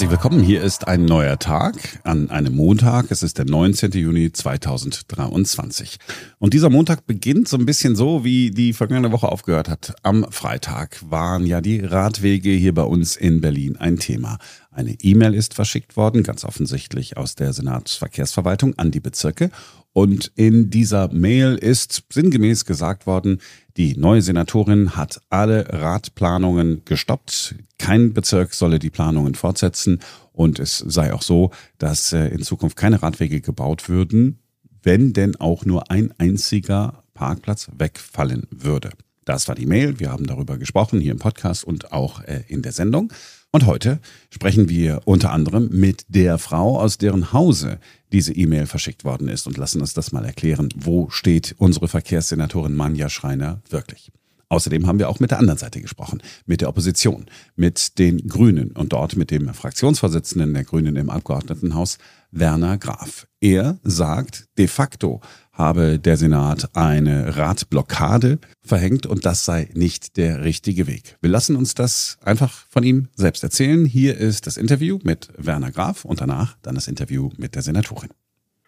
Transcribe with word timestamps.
Herzlich 0.00 0.18
willkommen. 0.18 0.42
Hier 0.42 0.62
ist 0.62 0.88
ein 0.88 1.04
neuer 1.04 1.38
Tag 1.38 2.00
an 2.04 2.30
einem 2.30 2.56
Montag. 2.56 3.10
Es 3.10 3.22
ist 3.22 3.36
der 3.36 3.44
19. 3.44 3.90
Juni 3.90 4.32
2023. 4.32 5.98
Und 6.38 6.54
dieser 6.54 6.70
Montag 6.70 7.06
beginnt 7.06 7.48
so 7.48 7.58
ein 7.58 7.66
bisschen 7.66 7.96
so, 7.96 8.24
wie 8.24 8.50
die 8.50 8.72
vergangene 8.72 9.12
Woche 9.12 9.30
aufgehört 9.30 9.68
hat. 9.68 9.94
Am 10.02 10.24
Freitag 10.30 10.96
waren 11.10 11.44
ja 11.44 11.60
die 11.60 11.80
Radwege 11.80 12.48
hier 12.48 12.72
bei 12.72 12.84
uns 12.84 13.14
in 13.14 13.42
Berlin 13.42 13.76
ein 13.76 13.98
Thema. 13.98 14.38
Eine 14.70 14.92
E-Mail 15.02 15.34
ist 15.34 15.52
verschickt 15.52 15.98
worden, 15.98 16.22
ganz 16.22 16.46
offensichtlich 16.46 17.18
aus 17.18 17.34
der 17.34 17.52
Senatsverkehrsverwaltung 17.52 18.78
an 18.78 18.90
die 18.90 19.00
Bezirke. 19.00 19.50
Und 19.92 20.30
in 20.36 20.70
dieser 20.70 21.12
Mail 21.12 21.56
ist 21.56 22.04
sinngemäß 22.12 22.64
gesagt 22.64 23.06
worden, 23.06 23.40
die 23.76 23.96
neue 23.96 24.22
Senatorin 24.22 24.96
hat 24.96 25.20
alle 25.30 25.66
Radplanungen 25.68 26.82
gestoppt. 26.84 27.56
Kein 27.78 28.12
Bezirk 28.12 28.54
solle 28.54 28.78
die 28.78 28.90
Planungen 28.90 29.34
fortsetzen. 29.34 30.00
Und 30.32 30.58
es 30.58 30.78
sei 30.78 31.12
auch 31.12 31.22
so, 31.22 31.50
dass 31.78 32.12
äh, 32.12 32.28
in 32.28 32.42
Zukunft 32.42 32.76
keine 32.76 33.02
Radwege 33.02 33.40
gebaut 33.40 33.88
würden, 33.88 34.38
wenn 34.82 35.12
denn 35.12 35.36
auch 35.36 35.64
nur 35.64 35.90
ein 35.90 36.14
einziger 36.18 37.02
Parkplatz 37.14 37.68
wegfallen 37.76 38.46
würde. 38.50 38.90
Das 39.24 39.48
war 39.48 39.54
die 39.54 39.66
Mail. 39.66 40.00
Wir 40.00 40.10
haben 40.10 40.26
darüber 40.26 40.56
gesprochen 40.56 41.00
hier 41.00 41.12
im 41.12 41.18
Podcast 41.18 41.64
und 41.64 41.92
auch 41.92 42.22
äh, 42.24 42.42
in 42.48 42.62
der 42.62 42.72
Sendung. 42.72 43.12
Und 43.52 43.66
heute 43.66 43.98
sprechen 44.30 44.68
wir 44.68 45.00
unter 45.06 45.32
anderem 45.32 45.70
mit 45.72 46.04
der 46.08 46.38
Frau, 46.38 46.78
aus 46.78 46.98
deren 46.98 47.32
Hause 47.32 47.80
diese 48.12 48.32
E-Mail 48.32 48.66
verschickt 48.66 49.04
worden 49.04 49.28
ist 49.28 49.48
und 49.48 49.56
lassen 49.56 49.80
uns 49.80 49.92
das 49.92 50.12
mal 50.12 50.24
erklären, 50.24 50.68
wo 50.76 51.10
steht 51.10 51.56
unsere 51.58 51.88
Verkehrssenatorin 51.88 52.76
Manja 52.76 53.08
Schreiner 53.08 53.60
wirklich. 53.68 54.12
Außerdem 54.50 54.86
haben 54.86 55.00
wir 55.00 55.08
auch 55.08 55.18
mit 55.20 55.32
der 55.32 55.38
anderen 55.38 55.58
Seite 55.58 55.80
gesprochen, 55.80 56.22
mit 56.46 56.60
der 56.60 56.68
Opposition, 56.68 57.26
mit 57.56 57.98
den 57.98 58.28
Grünen 58.28 58.70
und 58.72 58.92
dort 58.92 59.16
mit 59.16 59.32
dem 59.32 59.52
Fraktionsvorsitzenden 59.52 60.54
der 60.54 60.64
Grünen 60.64 60.94
im 60.94 61.10
Abgeordnetenhaus, 61.10 61.98
Werner 62.32 62.78
Graf. 62.78 63.26
Er 63.40 63.78
sagt, 63.82 64.46
de 64.58 64.68
facto 64.68 65.20
habe 65.60 65.98
der 65.98 66.16
Senat 66.16 66.70
eine 66.74 67.36
Ratblockade 67.36 68.38
verhängt 68.64 69.06
und 69.06 69.26
das 69.26 69.44
sei 69.44 69.68
nicht 69.74 70.16
der 70.16 70.42
richtige 70.42 70.86
Weg. 70.86 71.16
Wir 71.20 71.30
lassen 71.30 71.54
uns 71.54 71.74
das 71.74 72.16
einfach 72.24 72.64
von 72.70 72.82
ihm 72.82 73.08
selbst 73.14 73.44
erzählen. 73.44 73.84
Hier 73.84 74.16
ist 74.16 74.46
das 74.46 74.56
Interview 74.56 74.98
mit 75.02 75.28
Werner 75.36 75.70
Graf 75.70 76.06
und 76.06 76.20
danach 76.20 76.56
dann 76.62 76.74
das 76.74 76.88
Interview 76.88 77.28
mit 77.36 77.54
der 77.54 77.62
Senatorin. 77.62 78.10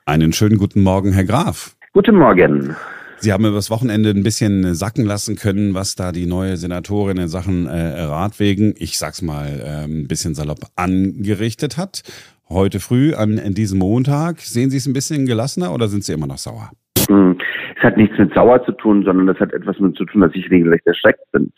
Einen 0.05 0.35
schönen 0.35 0.59
guten 0.59 0.83
Morgen, 0.83 1.13
Herr 1.13 1.25
Graf. 1.25 1.77
Guten 1.95 2.17
Morgen. 2.17 2.77
Sie 3.21 3.33
haben 3.33 3.47
übers 3.47 3.71
Wochenende 3.71 4.11
ein 4.11 4.23
bisschen 4.23 4.75
sacken 4.75 5.07
lassen 5.07 5.37
können, 5.37 5.73
was 5.75 5.95
da 5.95 6.13
die 6.13 6.27
neue 6.27 6.57
Senatorin 6.59 7.17
in 7.17 7.29
Sachen 7.29 7.67
äh, 7.67 8.03
Radwegen, 8.03 8.75
ich 8.77 8.99
sag's 8.99 9.23
mal 9.23 9.61
äh, 9.61 9.85
ein 9.85 10.09
bisschen 10.09 10.35
salopp, 10.35 10.67
angerichtet 10.77 11.79
hat. 11.79 12.03
Heute 12.49 12.81
früh 12.81 13.15
an 13.15 13.55
diesem 13.55 13.79
Montag, 13.79 14.41
sehen 14.41 14.71
Sie 14.71 14.77
es 14.77 14.87
ein 14.87 14.93
bisschen 14.93 15.25
gelassener 15.25 15.73
oder 15.73 15.89
sind 15.89 16.05
Sie 16.05 16.13
immer 16.13 16.27
noch 16.27 16.37
sauer? 16.37 16.71
Hm. 17.09 17.39
Es 17.77 17.83
hat 17.83 17.97
nichts 17.97 18.19
mit 18.19 18.33
sauer 18.35 18.65
zu 18.65 18.73
tun, 18.73 19.05
sondern 19.05 19.29
es 19.29 19.41
hat 19.41 19.53
etwas 19.53 19.79
mit 19.81 19.97
zu 19.97 20.05
tun, 20.05 20.21
dass 20.21 20.35
ich 20.35 20.51
regelrecht 20.51 20.87
erschreckt 20.87 21.31
bin. 21.33 21.53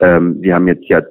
Ähm, 0.00 0.40
wir 0.40 0.54
haben 0.54 0.68
jetzt 0.68 0.86
ja 0.88 1.02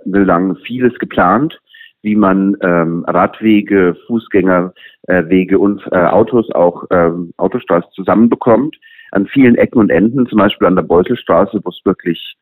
vieles 0.64 0.98
geplant, 1.00 1.60
wie 2.02 2.16
man 2.16 2.56
ähm, 2.62 3.06
Radwege, 3.08 3.96
Fußgängerwege 4.08 5.56
äh, 5.56 5.58
und 5.58 5.82
äh, 5.92 5.98
Autos, 5.98 6.50
auch 6.52 6.86
ähm, 6.92 7.34
Autostraßen 7.38 7.92
zusammenbekommt. 7.94 8.78
An 9.12 9.26
vielen 9.28 9.56
Ecken 9.56 9.80
und 9.80 9.90
Enden, 9.90 10.28
zum 10.28 10.40
Beispiel 10.40 10.68
an 10.68 10.76
der 10.76 10.84
Beutelstraße, 10.84 11.62
wo 11.64 11.70
es 11.70 11.82
wirklich 11.86 12.36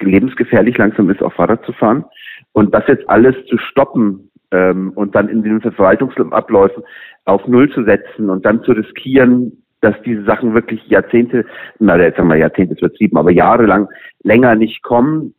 lebensgefährlich 0.00 0.76
langsam 0.76 1.10
ist, 1.10 1.22
auf 1.22 1.34
Fahrrad 1.34 1.64
zu 1.64 1.72
fahren. 1.72 2.04
Und 2.52 2.74
das 2.74 2.84
jetzt 2.86 3.08
alles 3.08 3.34
zu 3.46 3.56
stoppen 3.58 4.30
ähm, 4.50 4.92
und 4.94 5.14
dann 5.14 5.28
in 5.28 5.42
den 5.42 5.60
Verwaltungsabläufen 5.60 6.82
auf 7.24 7.46
Null 7.46 7.70
zu 7.72 7.84
setzen 7.84 8.28
und 8.28 8.44
dann 8.44 8.62
zu 8.62 8.72
riskieren, 8.72 9.61
dass 9.82 10.00
diese 10.02 10.24
Sachen 10.24 10.54
wirklich 10.54 10.86
Jahrzehnte, 10.86 11.44
na 11.78 11.98
jetzt 11.98 12.16
sagen 12.16 12.28
wir 12.28 12.36
Jahrzehnte 12.36 12.74
ist 12.74 12.80
übertrieben, 12.80 13.18
aber 13.18 13.32
jahrelang 13.32 13.88
länger 14.22 14.54
nicht 14.54 14.82
kommen 14.82 15.34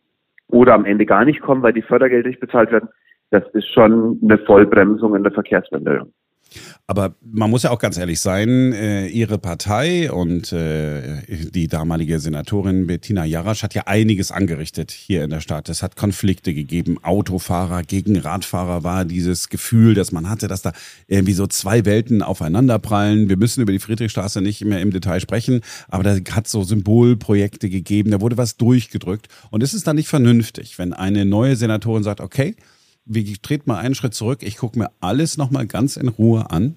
oder 0.49 0.73
am 0.73 0.85
Ende 0.85 1.05
gar 1.05 1.25
nicht 1.25 1.41
kommen, 1.41 1.63
weil 1.63 1.73
die 1.73 1.81
Fördergelder 1.81 2.27
nicht 2.27 2.41
bezahlt 2.41 2.71
werden, 2.71 2.89
das 3.31 3.43
ist 3.53 3.67
schon 3.73 4.19
eine 4.21 4.37
Vollbremsung 4.37 5.15
in 5.15 5.23
der 5.23 5.31
Verkehrswende. 5.31 6.07
Aber 6.87 7.15
man 7.21 7.49
muss 7.49 7.63
ja 7.63 7.71
auch 7.71 7.79
ganz 7.79 7.97
ehrlich 7.97 8.19
sein, 8.19 8.73
äh, 8.73 9.07
Ihre 9.07 9.37
Partei 9.37 10.11
und 10.11 10.51
äh, 10.51 11.21
die 11.27 11.67
damalige 11.67 12.19
Senatorin 12.19 12.87
Bettina 12.87 13.25
Jarasch 13.25 13.63
hat 13.63 13.73
ja 13.73 13.83
einiges 13.85 14.31
angerichtet 14.31 14.91
hier 14.91 15.23
in 15.23 15.29
der 15.29 15.39
Stadt. 15.39 15.69
Es 15.69 15.81
hat 15.81 15.95
Konflikte 15.95 16.53
gegeben, 16.53 16.97
Autofahrer 17.03 17.83
gegen 17.83 18.17
Radfahrer 18.17 18.83
war 18.83 19.05
dieses 19.05 19.49
Gefühl, 19.49 19.93
dass 19.93 20.11
man 20.11 20.29
hatte, 20.29 20.47
dass 20.47 20.61
da 20.61 20.73
irgendwie 21.07 21.33
so 21.33 21.47
zwei 21.47 21.85
Welten 21.85 22.21
aufeinanderprallen. 22.21 23.29
Wir 23.29 23.37
müssen 23.37 23.61
über 23.61 23.71
die 23.71 23.79
Friedrichstraße 23.79 24.41
nicht 24.41 24.63
mehr 24.65 24.81
im 24.81 24.91
Detail 24.91 25.19
sprechen, 25.19 25.61
aber 25.87 26.03
da 26.03 26.15
hat 26.33 26.47
so 26.47 26.63
Symbolprojekte 26.63 27.69
gegeben, 27.69 28.11
da 28.11 28.21
wurde 28.21 28.37
was 28.37 28.57
durchgedrückt. 28.57 29.27
Und 29.51 29.63
ist 29.63 29.73
es 29.73 29.83
dann 29.83 29.95
nicht 29.95 30.07
vernünftig, 30.07 30.77
wenn 30.77 30.93
eine 30.93 31.25
neue 31.25 31.55
Senatorin 31.55 32.03
sagt, 32.03 32.21
okay, 32.21 32.55
wir 33.05 33.23
treten 33.41 33.69
mal 33.69 33.79
einen 33.79 33.95
Schritt 33.95 34.13
zurück. 34.13 34.39
Ich 34.41 34.57
gucke 34.57 34.79
mir 34.79 34.89
alles 35.01 35.37
nochmal 35.37 35.65
ganz 35.67 35.97
in 35.97 36.07
Ruhe 36.07 36.45
an. 36.49 36.75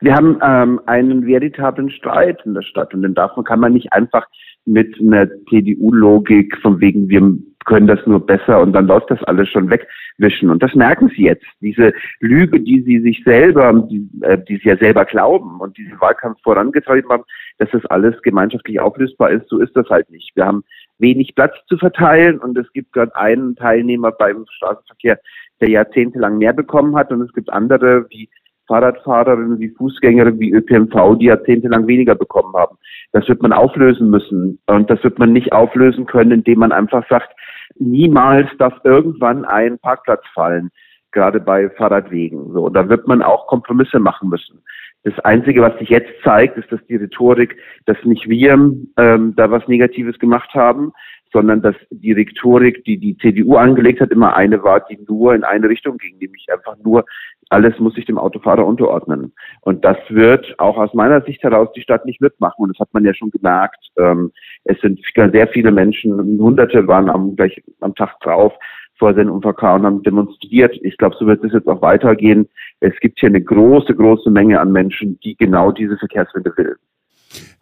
Wir 0.00 0.14
haben 0.14 0.38
ähm, 0.42 0.80
einen 0.86 1.26
veritablen 1.26 1.90
Streit 1.90 2.40
in 2.44 2.54
der 2.54 2.62
Stadt 2.62 2.92
und 2.92 3.02
den 3.02 3.14
darf 3.14 3.34
man, 3.36 3.44
kann 3.44 3.60
man 3.60 3.72
nicht 3.72 3.92
einfach 3.92 4.26
mit 4.66 4.98
einer 5.00 5.28
CDU-Logik 5.48 6.58
von 6.60 6.80
wegen, 6.80 7.08
wir 7.08 7.22
können 7.64 7.86
das 7.86 7.98
nur 8.06 8.24
besser 8.24 8.60
und 8.60 8.72
dann 8.72 8.86
läuft 8.86 9.10
das 9.10 9.22
alles 9.24 9.48
schon 9.48 9.70
wegwischen. 9.70 10.50
Und 10.50 10.62
das 10.62 10.74
merken 10.74 11.10
sie 11.16 11.24
jetzt. 11.24 11.44
Diese 11.60 11.92
Lüge, 12.20 12.60
die 12.60 12.82
sie 12.82 13.00
sich 13.00 13.22
selber, 13.24 13.72
die, 13.90 14.08
äh, 14.22 14.38
die 14.38 14.58
sie 14.58 14.68
ja 14.68 14.76
selber 14.76 15.04
glauben 15.04 15.60
und 15.60 15.76
diesen 15.76 16.00
Wahlkampf 16.00 16.40
vorangetrieben 16.42 17.10
haben, 17.10 17.24
dass 17.58 17.70
das 17.70 17.84
alles 17.86 18.20
gemeinschaftlich 18.22 18.78
auflösbar 18.78 19.30
ist, 19.30 19.48
so 19.48 19.58
ist 19.58 19.74
das 19.74 19.88
halt 19.88 20.10
nicht. 20.10 20.30
Wir 20.34 20.46
haben 20.46 20.62
wenig 20.98 21.34
Platz 21.34 21.54
zu 21.68 21.76
verteilen 21.76 22.38
und 22.38 22.56
es 22.56 22.70
gibt 22.72 22.92
gerade 22.92 23.14
einen 23.16 23.56
Teilnehmer 23.56 24.12
beim 24.12 24.46
Straßenverkehr, 24.48 25.18
der 25.60 25.70
jahrzehntelang 25.70 26.38
mehr 26.38 26.52
bekommen 26.52 26.96
hat 26.96 27.10
und 27.12 27.22
es 27.22 27.32
gibt 27.32 27.50
andere 27.50 28.06
wie 28.10 28.28
Fahrradfahrerinnen, 28.66 29.58
wie 29.58 29.68
Fußgängerinnen, 29.70 30.40
wie 30.40 30.52
ÖPNV, 30.52 31.16
die 31.18 31.26
jahrzehntelang 31.26 31.86
weniger 31.86 32.14
bekommen 32.14 32.54
haben. 32.54 32.76
Das 33.12 33.28
wird 33.28 33.42
man 33.42 33.52
auflösen 33.52 34.10
müssen 34.10 34.58
und 34.66 34.90
das 34.90 35.02
wird 35.04 35.18
man 35.18 35.32
nicht 35.32 35.52
auflösen 35.52 36.06
können, 36.06 36.32
indem 36.32 36.58
man 36.58 36.72
einfach 36.72 37.08
sagt, 37.08 37.32
niemals 37.78 38.48
darf 38.58 38.74
irgendwann 38.84 39.44
ein 39.44 39.78
Parkplatz 39.78 40.24
fallen, 40.34 40.70
gerade 41.12 41.40
bei 41.40 41.70
Fahrradwegen. 41.70 42.52
So, 42.52 42.68
da 42.68 42.88
wird 42.88 43.06
man 43.06 43.22
auch 43.22 43.46
Kompromisse 43.46 44.00
machen 44.00 44.28
müssen. 44.28 44.62
Das 45.06 45.16
Einzige, 45.20 45.62
was 45.62 45.78
sich 45.78 45.88
jetzt 45.88 46.10
zeigt, 46.24 46.58
ist, 46.58 46.72
dass 46.72 46.84
die 46.88 46.96
Rhetorik, 46.96 47.56
dass 47.84 47.96
nicht 48.02 48.28
wir 48.28 48.54
ähm, 48.96 49.34
da 49.36 49.50
was 49.52 49.68
Negatives 49.68 50.18
gemacht 50.18 50.52
haben, 50.52 50.92
sondern 51.32 51.62
dass 51.62 51.76
die 51.90 52.10
Rhetorik, 52.10 52.82
die 52.82 52.98
die 52.98 53.16
CDU 53.18 53.54
angelegt 53.54 54.00
hat, 54.00 54.10
immer 54.10 54.34
eine 54.34 54.64
war, 54.64 54.80
die 54.80 54.98
nur 55.08 55.32
in 55.32 55.44
eine 55.44 55.68
Richtung 55.68 55.96
ging, 55.98 56.18
nämlich 56.18 56.46
einfach 56.52 56.76
nur, 56.82 57.04
alles 57.50 57.78
muss 57.78 57.94
sich 57.94 58.04
dem 58.06 58.18
Autofahrer 58.18 58.66
unterordnen. 58.66 59.32
Und 59.60 59.84
das 59.84 59.98
wird 60.08 60.58
auch 60.58 60.76
aus 60.76 60.92
meiner 60.92 61.20
Sicht 61.20 61.40
heraus 61.44 61.68
die 61.76 61.82
Stadt 61.82 62.04
nicht 62.04 62.20
mitmachen. 62.20 62.64
Und 62.64 62.70
das 62.70 62.80
hat 62.80 62.92
man 62.92 63.04
ja 63.04 63.14
schon 63.14 63.30
gemerkt. 63.30 63.78
Ähm, 63.96 64.32
es 64.64 64.80
sind 64.80 64.98
sehr 65.14 65.46
viele 65.46 65.70
Menschen, 65.70 66.18
Hunderte 66.40 66.84
waren 66.88 67.08
am, 67.08 67.36
gleich 67.36 67.62
am 67.78 67.94
Tag 67.94 68.18
drauf 68.22 68.54
vor 68.98 69.12
den 69.12 69.28
UVK 69.28 69.62
und 69.62 69.84
haben 69.84 70.02
demonstriert. 70.02 70.76
Ich 70.82 70.96
glaube, 70.96 71.16
so 71.18 71.26
wird 71.26 71.44
es 71.44 71.52
jetzt 71.52 71.68
auch 71.68 71.82
weitergehen. 71.82 72.48
Es 72.80 72.98
gibt 73.00 73.20
hier 73.20 73.28
eine 73.28 73.42
große, 73.42 73.94
große 73.94 74.30
Menge 74.30 74.60
an 74.60 74.72
Menschen, 74.72 75.18
die 75.20 75.36
genau 75.36 75.72
diese 75.72 75.96
Verkehrswende 75.98 76.52
will. 76.56 76.76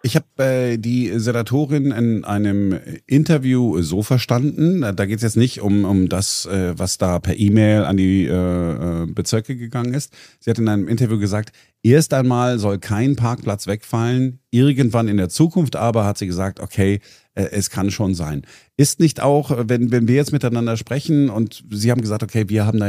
Ich 0.02 0.16
habe 0.16 0.26
äh, 0.44 0.76
die 0.76 1.18
Senatorin 1.18 1.90
in 1.90 2.24
einem 2.24 2.78
Interview 3.06 3.80
so 3.80 4.02
verstanden, 4.02 4.82
da 4.82 5.06
geht 5.06 5.16
es 5.16 5.22
jetzt 5.22 5.36
nicht 5.36 5.60
um, 5.60 5.84
um 5.84 6.08
das, 6.08 6.46
äh, 6.46 6.78
was 6.78 6.98
da 6.98 7.18
per 7.18 7.38
E-Mail 7.38 7.84
an 7.84 7.96
die 7.96 8.26
äh, 8.26 8.32
äh, 8.32 9.06
Bezirke 9.06 9.56
gegangen 9.56 9.94
ist. 9.94 10.12
Sie 10.40 10.50
hat 10.50 10.58
in 10.58 10.68
einem 10.68 10.88
Interview 10.88 11.18
gesagt, 11.18 11.52
erst 11.82 12.12
einmal 12.12 12.58
soll 12.58 12.78
kein 12.78 13.16
Parkplatz 13.16 13.66
wegfallen, 13.66 14.40
irgendwann 14.50 15.08
in 15.08 15.16
der 15.16 15.30
Zukunft 15.30 15.76
aber 15.76 16.04
hat 16.04 16.18
sie 16.18 16.26
gesagt, 16.26 16.60
okay, 16.60 17.00
äh, 17.34 17.48
es 17.50 17.70
kann 17.70 17.90
schon 17.90 18.14
sein. 18.14 18.42
Ist 18.76 19.00
nicht 19.00 19.22
auch, 19.22 19.68
wenn, 19.68 19.90
wenn 19.90 20.06
wir 20.06 20.16
jetzt 20.16 20.32
miteinander 20.32 20.76
sprechen 20.76 21.30
und 21.30 21.64
Sie 21.70 21.90
haben 21.90 22.00
gesagt, 22.00 22.22
okay, 22.22 22.48
wir 22.48 22.66
haben 22.66 22.78
da 22.78 22.88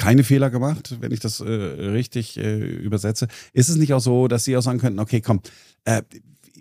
keine 0.00 0.24
Fehler 0.24 0.48
gemacht, 0.48 0.96
wenn 1.02 1.12
ich 1.12 1.20
das 1.20 1.40
äh, 1.40 1.44
richtig 1.44 2.38
äh, 2.38 2.58
übersetze. 2.58 3.28
Ist 3.52 3.68
es 3.68 3.76
nicht 3.76 3.92
auch 3.92 4.00
so, 4.00 4.28
dass 4.28 4.44
Sie 4.44 4.56
auch 4.56 4.62
sagen 4.62 4.78
könnten, 4.78 4.98
okay, 4.98 5.20
komm, 5.20 5.40
äh, 5.84 6.00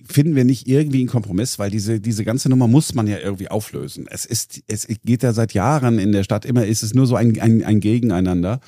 finden 0.05 0.35
wir 0.35 0.43
nicht 0.43 0.67
irgendwie 0.67 0.99
einen 0.99 1.07
Kompromiss, 1.07 1.57
weil 1.57 1.71
diese, 1.71 2.01
diese 2.01 2.25
ganze 2.25 2.49
Nummer 2.49 2.67
muss 2.67 2.93
man 2.95 3.07
ja 3.07 3.17
irgendwie 3.17 3.47
auflösen. 3.47 4.07
Es 4.09 4.25
ist, 4.25 4.61
es 4.67 4.87
geht 5.05 5.23
ja 5.23 5.31
seit 5.31 5.53
Jahren 5.53 5.99
in 5.99 6.11
der 6.11 6.23
Stadt 6.23 6.43
immer, 6.43 6.65
ist 6.65 6.83
es 6.83 6.93
nur 6.93 7.05
so 7.05 7.15
ein, 7.15 7.39
ein, 7.39 7.63
ein 7.63 7.79
Gegeneinander. 7.79 8.59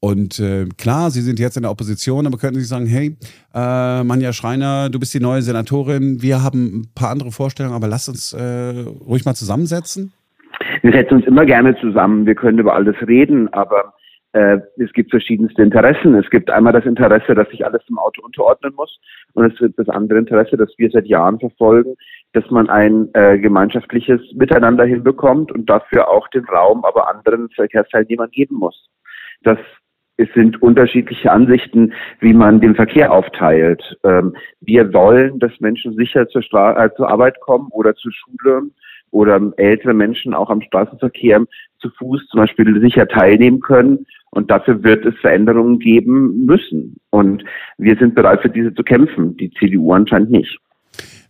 Und 0.00 0.38
äh, 0.38 0.66
klar, 0.78 1.10
Sie 1.10 1.20
sind 1.20 1.38
jetzt 1.38 1.58
in 1.58 1.62
der 1.62 1.70
Opposition, 1.70 2.26
aber 2.26 2.38
könnten 2.38 2.60
Sie 2.60 2.66
sagen, 2.66 2.86
hey, 2.86 3.16
äh, 3.54 4.04
Manja 4.04 4.32
Schreiner, 4.32 4.88
du 4.88 4.98
bist 4.98 5.12
die 5.12 5.20
neue 5.20 5.42
Senatorin, 5.42 6.22
wir 6.22 6.42
haben 6.42 6.80
ein 6.80 6.86
paar 6.94 7.10
andere 7.10 7.30
Vorstellungen, 7.30 7.76
aber 7.76 7.88
lass 7.88 8.08
uns 8.08 8.32
äh, 8.32 8.84
ruhig 9.06 9.26
mal 9.26 9.34
zusammensetzen? 9.34 10.14
Wir 10.80 10.92
setzen 10.92 11.16
uns 11.16 11.26
immer 11.26 11.44
gerne 11.44 11.76
zusammen, 11.78 12.24
wir 12.24 12.34
können 12.34 12.58
über 12.58 12.74
alles 12.74 12.96
reden, 13.06 13.52
aber 13.52 13.94
äh, 14.34 14.58
es 14.78 14.92
gibt 14.92 15.10
verschiedenste 15.10 15.62
Interessen. 15.62 16.14
Es 16.14 16.28
gibt 16.28 16.50
einmal 16.50 16.72
das 16.72 16.84
Interesse, 16.84 17.34
dass 17.34 17.48
sich 17.48 17.64
alles 17.64 17.82
im 17.88 17.98
Auto 17.98 18.20
unterordnen 18.22 18.74
muss 18.74 19.00
und 19.32 19.52
es 19.52 19.58
gibt 19.58 19.78
das 19.78 19.88
andere 19.88 20.18
Interesse, 20.18 20.56
das 20.56 20.70
wir 20.76 20.90
seit 20.90 21.06
Jahren 21.06 21.38
verfolgen, 21.38 21.94
dass 22.32 22.48
man 22.50 22.68
ein 22.68 23.08
äh, 23.14 23.38
gemeinschaftliches 23.38 24.20
Miteinander 24.34 24.84
hinbekommt 24.84 25.52
und 25.52 25.70
dafür 25.70 26.08
auch 26.08 26.26
den 26.28 26.44
Raum 26.44 26.84
aber 26.84 27.08
anderen 27.08 27.48
Verkehrsteilnehmern 27.50 28.30
geben 28.30 28.56
muss. 28.56 28.88
Das 29.42 29.58
es 30.16 30.28
sind 30.32 30.62
unterschiedliche 30.62 31.32
Ansichten, 31.32 31.92
wie 32.20 32.34
man 32.34 32.60
den 32.60 32.76
Verkehr 32.76 33.12
aufteilt. 33.12 33.98
Ähm, 34.04 34.36
wir 34.60 34.92
wollen, 34.92 35.40
dass 35.40 35.58
Menschen 35.58 35.96
sicher 35.96 36.28
zur, 36.28 36.42
Stra 36.42 36.84
äh, 36.84 36.94
zur 36.94 37.08
Arbeit 37.08 37.40
kommen 37.40 37.68
oder 37.72 37.96
zur 37.96 38.12
Schule 38.12 38.62
oder 39.10 39.40
ältere 39.56 39.94
Menschen 39.94 40.34
auch 40.34 40.50
am 40.50 40.60
Straßenverkehr 40.60 41.44
zu 41.78 41.90
Fuß 41.90 42.26
zum 42.28 42.40
Beispiel 42.40 42.80
sicher 42.80 43.06
teilnehmen 43.06 43.60
können. 43.60 44.06
Und 44.34 44.50
dafür 44.50 44.82
wird 44.82 45.06
es 45.06 45.14
Veränderungen 45.20 45.78
geben 45.78 46.44
müssen. 46.44 46.96
Und 47.10 47.44
wir 47.78 47.96
sind 47.96 48.14
bereit, 48.14 48.42
für 48.42 48.50
diese 48.50 48.74
zu 48.74 48.82
kämpfen. 48.82 49.36
Die 49.36 49.50
CDU 49.52 49.92
anscheinend 49.92 50.30
nicht. 50.30 50.58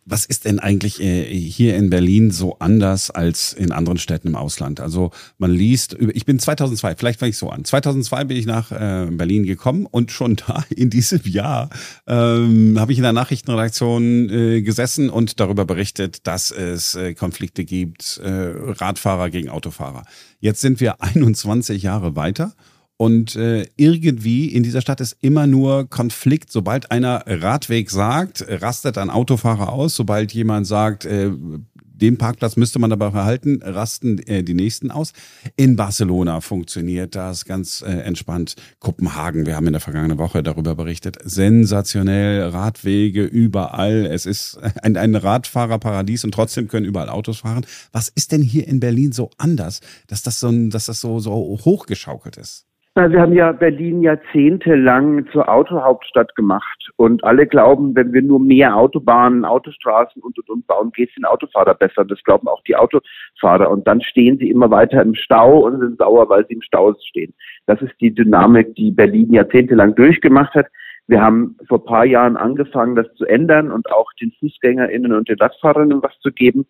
Was 0.07 0.27
ist 0.27 0.45
denn 0.45 0.59
eigentlich 0.59 1.03
äh, 1.03 1.25
hier 1.25 1.77
in 1.77 1.89
Berlin 1.89 2.31
so 2.31 2.59
anders 2.59 3.11
als 3.11 3.55
in 3.55 3.73
anderen 3.73 3.97
Städten 3.97 4.29
im 4.29 4.37
Ausland? 4.37 4.81
Also 4.81 5.13
man 5.39 5.51
liest, 5.51 5.97
ich 5.99 6.27
bin 6.27 6.39
2002, 6.39 6.97
vielleicht 6.97 7.21
fange 7.21 7.31
ich 7.31 7.39
so 7.39 7.49
an. 7.49 7.65
2002 7.65 8.25
bin 8.25 8.37
ich 8.37 8.45
nach 8.45 8.71
äh, 8.71 9.07
Berlin 9.11 9.45
gekommen 9.45 9.87
und 9.91 10.13
schon 10.13 10.37
da 10.47 10.63
in 10.69 10.91
diesem 10.91 11.23
Jahr 11.25 11.71
ähm, 12.07 12.79
habe 12.79 12.93
ich 12.93 12.99
in 12.99 13.05
der 13.05 13.15
Nachrichtenredaktion 13.15 14.29
äh, 14.29 14.63
gesessen 14.63 15.09
und 15.09 15.41
darüber 15.41 15.65
berichtet, 15.65 16.27
dass 16.27 16.51
es 16.51 16.95
äh, 16.97 17.15
Konflikte 17.15 17.65
gibt, 17.65 18.21
äh, 18.23 18.29
Radfahrer 18.29 19.31
gegen 19.31 19.49
Autofahrer. 19.49 20.03
Jetzt 20.39 20.61
sind 20.61 20.81
wir 20.81 20.97
21 21.03 21.83
Jahre 21.83 22.15
weiter 22.15 22.53
und 22.97 23.35
äh, 23.35 23.67
irgendwie 23.77 24.47
in 24.47 24.63
dieser 24.63 24.81
Stadt 24.81 25.01
ist 25.01 25.17
immer 25.21 25.47
nur 25.47 25.89
Konflikt. 25.89 26.53
Sobald 26.53 26.91
einer 26.93 27.25
Radweg 27.27 27.91
sagt, 27.91 28.45
rastet 28.49 28.99
ein 28.99 29.11
Autofahrer 29.11 29.73
aus. 29.73 29.97
Sobald 29.97 30.33
jemand 30.33 30.67
sagt, 30.67 31.05
äh, 31.05 31.33
den 31.97 32.19
Parkplatz 32.19 32.57
müsste 32.57 32.79
man 32.79 32.93
aber 32.93 33.13
verhalten, 33.13 33.61
rasten 33.63 34.19
äh, 34.27 34.43
die 34.43 34.55
nächsten 34.55 34.91
aus. 34.91 35.13
In 35.57 35.77
Barcelona 35.77 36.41
funktioniert 36.41 37.15
das 37.15 37.45
ganz 37.45 37.83
äh, 37.83 37.91
entspannt. 37.91 38.57
Kopenhagen, 38.81 39.47
wir 39.47 39.57
haben 39.57 39.67
in 39.67 39.73
der 39.73 39.81
vergangenen 39.81 40.19
Woche 40.19 40.43
darüber 40.43 40.75
berichtet. 40.75 41.19
Sensationell, 41.25 42.49
Radwege 42.49 43.25
überall. 43.25 44.07
Es 44.07 44.27
ist 44.27 44.59
ein, 44.83 44.97
ein 44.97 45.15
Radfahrerparadies 45.15 46.25
und 46.25 46.33
trotzdem 46.33 46.69
können 46.69 46.87
überall 46.87 47.09
Autos 47.09 47.39
fahren. 47.39 47.65
Was 47.93 48.09
ist 48.09 48.33
denn 48.33 48.43
hier 48.43 48.67
in 48.67 48.81
Berlin 48.81 49.13
so 49.13 49.31
anders, 49.39 49.81
dass 50.09 50.23
das 50.23 50.41
so, 50.41 50.51
dass 50.69 50.87
das 50.87 51.01
so, 51.01 51.21
so 51.21 51.33
hochgeschaukelt 51.65 52.37
ist? 52.37 52.67
Na, 52.97 53.11
wir 53.11 53.21
haben 53.21 53.33
ja 53.33 53.51
Berlin 53.51 54.03
jahrzehntelang 54.03 55.27
zur 55.33 55.49
Autohauptstadt 55.49 56.37
gemacht 56.37 56.93
und 56.95 57.25
alle 57.25 57.45
glauben, 57.45 57.97
wenn 57.97 58.13
wir 58.13 58.23
nur 58.23 58.39
mehr 58.39 58.77
Autobahnen, 58.77 59.45
Autostraßen 59.45 60.23
und 60.23 60.39
und 60.39 60.49
und 60.49 60.67
bauen, 60.69 60.93
geht 60.93 61.09
es 61.09 61.17
den 61.17 61.25
Autofahrer 61.25 61.75
besser. 61.75 62.05
Das 62.05 62.23
glauben 62.23 62.47
auch 62.47 62.63
die 62.63 62.77
Autofahrer 62.77 63.69
und 63.69 63.89
dann 63.89 64.01
stehen 64.01 64.39
sie 64.39 64.49
immer 64.49 64.71
weiter 64.71 65.03
im 65.03 65.17
Stau 65.17 65.67
und 65.67 65.81
sind 65.81 65.99
sauer, 65.99 66.29
weil 66.29 66.47
sie 66.47 66.55
im 66.55 66.63
Stau 66.63 66.95
stehen. 67.09 67.35
Das 67.67 67.83
ist 67.83 67.95
die 68.01 68.15
Dynamik, 68.15 68.77
die 68.77 68.93
Berlin 68.93 69.33
jahrzehntelang 69.33 69.97
durchgemacht 69.97 70.55
hat. 70.55 70.67
Wir 71.09 71.21
haben 71.21 71.57
vor 71.67 71.81
ein 71.81 71.87
paar 71.87 72.05
Jahren 72.07 72.37
angefangen, 72.37 72.95
das 72.95 73.13
zu 73.17 73.27
ändern 73.27 73.73
und 73.73 73.91
auch 73.91 74.13
den 74.21 74.31
FußgängerInnen 74.39 75.13
und 75.13 75.29
den 75.29 75.39
Radfahrerinnen 75.39 76.01
was 76.01 76.17
zu 76.21 76.31
geben. 76.31 76.65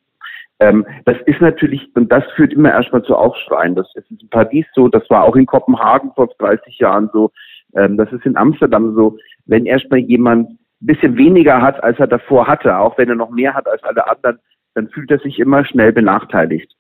Ähm, 0.60 0.86
das 1.04 1.16
ist 1.26 1.40
natürlich, 1.40 1.90
und 1.94 2.10
das 2.12 2.24
führt 2.36 2.52
immer 2.52 2.70
erstmal 2.70 3.02
zu 3.02 3.16
Aufschreien. 3.16 3.74
Das 3.74 3.90
ist 3.94 4.10
in 4.10 4.28
Paris 4.30 4.66
so, 4.74 4.88
das 4.88 5.08
war 5.10 5.24
auch 5.24 5.36
in 5.36 5.46
Kopenhagen 5.46 6.12
vor 6.14 6.28
30 6.38 6.78
Jahren 6.78 7.10
so, 7.12 7.30
ähm, 7.74 7.96
das 7.96 8.12
ist 8.12 8.24
in 8.24 8.36
Amsterdam 8.36 8.94
so. 8.94 9.18
Wenn 9.46 9.66
erstmal 9.66 10.00
jemand 10.00 10.50
ein 10.50 10.58
bisschen 10.80 11.16
weniger 11.16 11.60
hat, 11.60 11.82
als 11.82 11.98
er 11.98 12.06
davor 12.06 12.46
hatte, 12.46 12.78
auch 12.78 12.96
wenn 12.98 13.08
er 13.08 13.16
noch 13.16 13.30
mehr 13.30 13.54
hat 13.54 13.66
als 13.66 13.82
alle 13.82 14.08
anderen, 14.08 14.38
dann 14.74 14.88
fühlt 14.88 15.10
er 15.10 15.18
sich 15.18 15.38
immer 15.38 15.64
schnell 15.64 15.92
benachteiligt. 15.92 16.72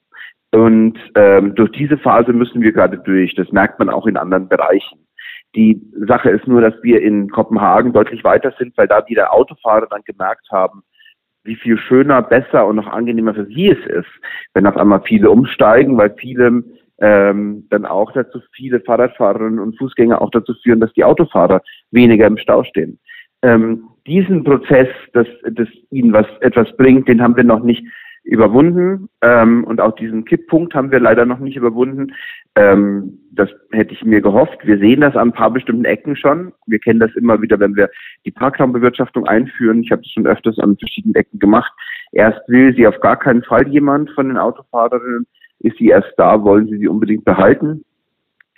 Und 0.52 0.98
ähm, 1.16 1.54
durch 1.56 1.72
diese 1.72 1.98
Phase 1.98 2.32
müssen 2.32 2.62
wir 2.62 2.72
gerade 2.72 2.98
durch. 2.98 3.34
Das 3.34 3.50
merkt 3.50 3.78
man 3.78 3.90
auch 3.90 4.06
in 4.06 4.16
anderen 4.16 4.48
Bereichen. 4.48 5.04
Die 5.56 5.80
Sache 6.06 6.30
ist 6.30 6.46
nur, 6.46 6.60
dass 6.60 6.74
wir 6.82 7.02
in 7.02 7.30
Kopenhagen 7.30 7.92
deutlich 7.92 8.22
weiter 8.24 8.52
sind, 8.58 8.76
weil 8.76 8.88
da 8.88 9.06
wieder 9.08 9.32
Autofahrer 9.32 9.86
dann 9.88 10.02
gemerkt 10.04 10.48
haben, 10.50 10.82
wie 11.44 11.56
viel 11.56 11.78
schöner, 11.78 12.22
besser 12.22 12.66
und 12.66 12.76
noch 12.76 12.86
angenehmer 12.86 13.34
für 13.34 13.46
sie 13.46 13.68
es 13.68 13.86
ist, 13.86 14.08
wenn 14.54 14.66
auf 14.66 14.76
einmal 14.76 15.02
viele 15.02 15.30
umsteigen, 15.30 15.96
weil 15.96 16.14
viele 16.16 16.64
ähm, 16.98 17.66
dann 17.70 17.84
auch 17.84 18.12
dazu 18.12 18.40
viele 18.52 18.80
Fahrradfahrerinnen 18.80 19.58
und 19.58 19.76
Fußgänger 19.78 20.20
auch 20.20 20.30
dazu 20.30 20.54
führen, 20.62 20.80
dass 20.80 20.92
die 20.94 21.04
Autofahrer 21.04 21.60
weniger 21.90 22.26
im 22.26 22.38
Stau 22.38 22.64
stehen. 22.64 22.98
Ähm, 23.42 23.84
diesen 24.06 24.44
Prozess, 24.44 24.88
dass, 25.12 25.26
dass 25.50 25.68
ihnen 25.90 26.12
was 26.12 26.26
etwas 26.40 26.74
bringt, 26.76 27.08
den 27.08 27.22
haben 27.22 27.36
wir 27.36 27.44
noch 27.44 27.62
nicht 27.62 27.84
überwunden 28.24 29.08
ähm, 29.20 29.64
und 29.64 29.80
auch 29.80 29.94
diesen 29.94 30.24
Kipppunkt 30.24 30.74
haben 30.74 30.90
wir 30.90 30.98
leider 30.98 31.26
noch 31.26 31.38
nicht 31.38 31.56
überwunden. 31.56 32.14
Ähm, 32.56 33.18
das 33.32 33.50
hätte 33.70 33.92
ich 33.92 34.04
mir 34.04 34.22
gehofft. 34.22 34.58
Wir 34.64 34.78
sehen 34.78 35.02
das 35.02 35.14
an 35.14 35.28
ein 35.28 35.32
paar 35.32 35.50
bestimmten 35.50 35.84
Ecken 35.84 36.16
schon. 36.16 36.52
Wir 36.66 36.78
kennen 36.78 37.00
das 37.00 37.14
immer 37.16 37.40
wieder, 37.42 37.60
wenn 37.60 37.76
wir 37.76 37.90
die 38.24 38.30
Parkraumbewirtschaftung 38.30 39.26
einführen. 39.26 39.82
Ich 39.82 39.90
habe 39.90 40.02
das 40.02 40.10
schon 40.10 40.26
öfters 40.26 40.58
an 40.58 40.76
verschiedenen 40.78 41.14
Ecken 41.14 41.38
gemacht. 41.38 41.72
Erst 42.12 42.40
will 42.48 42.74
sie 42.74 42.86
auf 42.86 42.98
gar 43.00 43.18
keinen 43.18 43.42
Fall 43.42 43.68
jemand 43.68 44.10
von 44.12 44.28
den 44.28 44.38
Autofahrerinnen. 44.38 45.26
Ist 45.60 45.76
sie 45.78 45.88
erst 45.88 46.12
da, 46.16 46.42
wollen 46.42 46.66
sie 46.66 46.78
sie 46.78 46.88
unbedingt 46.88 47.24
behalten. 47.24 47.84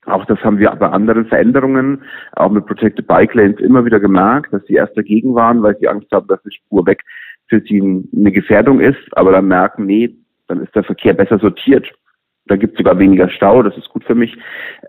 Auch 0.07 0.25
das 0.27 0.39
haben 0.45 0.59
wir 0.59 0.71
bei 0.71 0.89
anderen 0.89 1.27
Veränderungen, 1.27 2.03
auch 2.33 2.51
mit 2.51 2.67
Protected 2.67 3.09
Bike 3.09 3.35
Lanes 3.35 3.59
immer 3.59 3.85
wieder 3.85 3.99
gemerkt, 3.99 4.53
dass 4.53 4.65
sie 4.67 4.75
erst 4.75 4.97
dagegen 4.97 5.35
waren, 5.35 5.63
weil 5.63 5.77
sie 5.79 5.89
Angst 5.89 6.13
haben, 6.13 6.29
dass 6.29 6.41
die 6.45 6.55
Spur 6.55 6.87
weg 6.87 7.03
für 7.49 7.61
sie 7.61 7.81
eine 7.81 8.33
Gefährdung 8.33 8.81
ist, 8.81 8.99
aber 9.13 9.33
dann 9.33 9.49
merken, 9.49 9.87
nee, 9.87 10.17
dann 10.49 10.63
ist 10.63 10.75
der 10.75 10.85
Verkehr 10.85 11.15
besser 11.15 11.39
sortiert. 11.39 11.91
Da 12.47 12.57
gibt 12.57 12.75
es 12.75 12.79
sogar 12.79 12.99
weniger 12.99 13.29
Stau, 13.29 13.63
das 13.63 13.77
ist 13.77 13.89
gut 13.89 14.05
für 14.05 14.15
mich. 14.15 14.37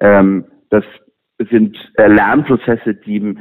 Ähm, 0.01 0.45
das 0.69 0.83
sind 1.49 1.77
äh, 1.95 2.07
Lernprozesse, 2.07 2.95
die 2.95 3.37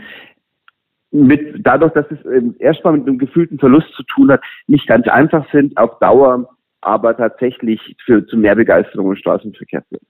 mit, 1.10 1.66
dadurch, 1.66 1.92
dass 1.92 2.06
es 2.10 2.18
ähm, 2.26 2.54
erstmal 2.58 2.94
mit 2.94 3.06
einem 3.06 3.18
gefühlten 3.18 3.58
Verlust 3.58 3.92
zu 3.94 4.02
tun 4.04 4.30
hat, 4.30 4.42
nicht 4.66 4.86
ganz 4.86 5.06
einfach 5.08 5.50
sind 5.52 5.76
auf 5.76 5.98
Dauer, 5.98 6.48
aber 6.80 7.16
tatsächlich 7.16 7.96
für, 8.04 8.26
zu 8.26 8.36
mehr 8.36 8.54
Begeisterung 8.54 9.10
im 9.10 9.16
Straßenverkehr 9.16 9.82
führen. 9.88 10.06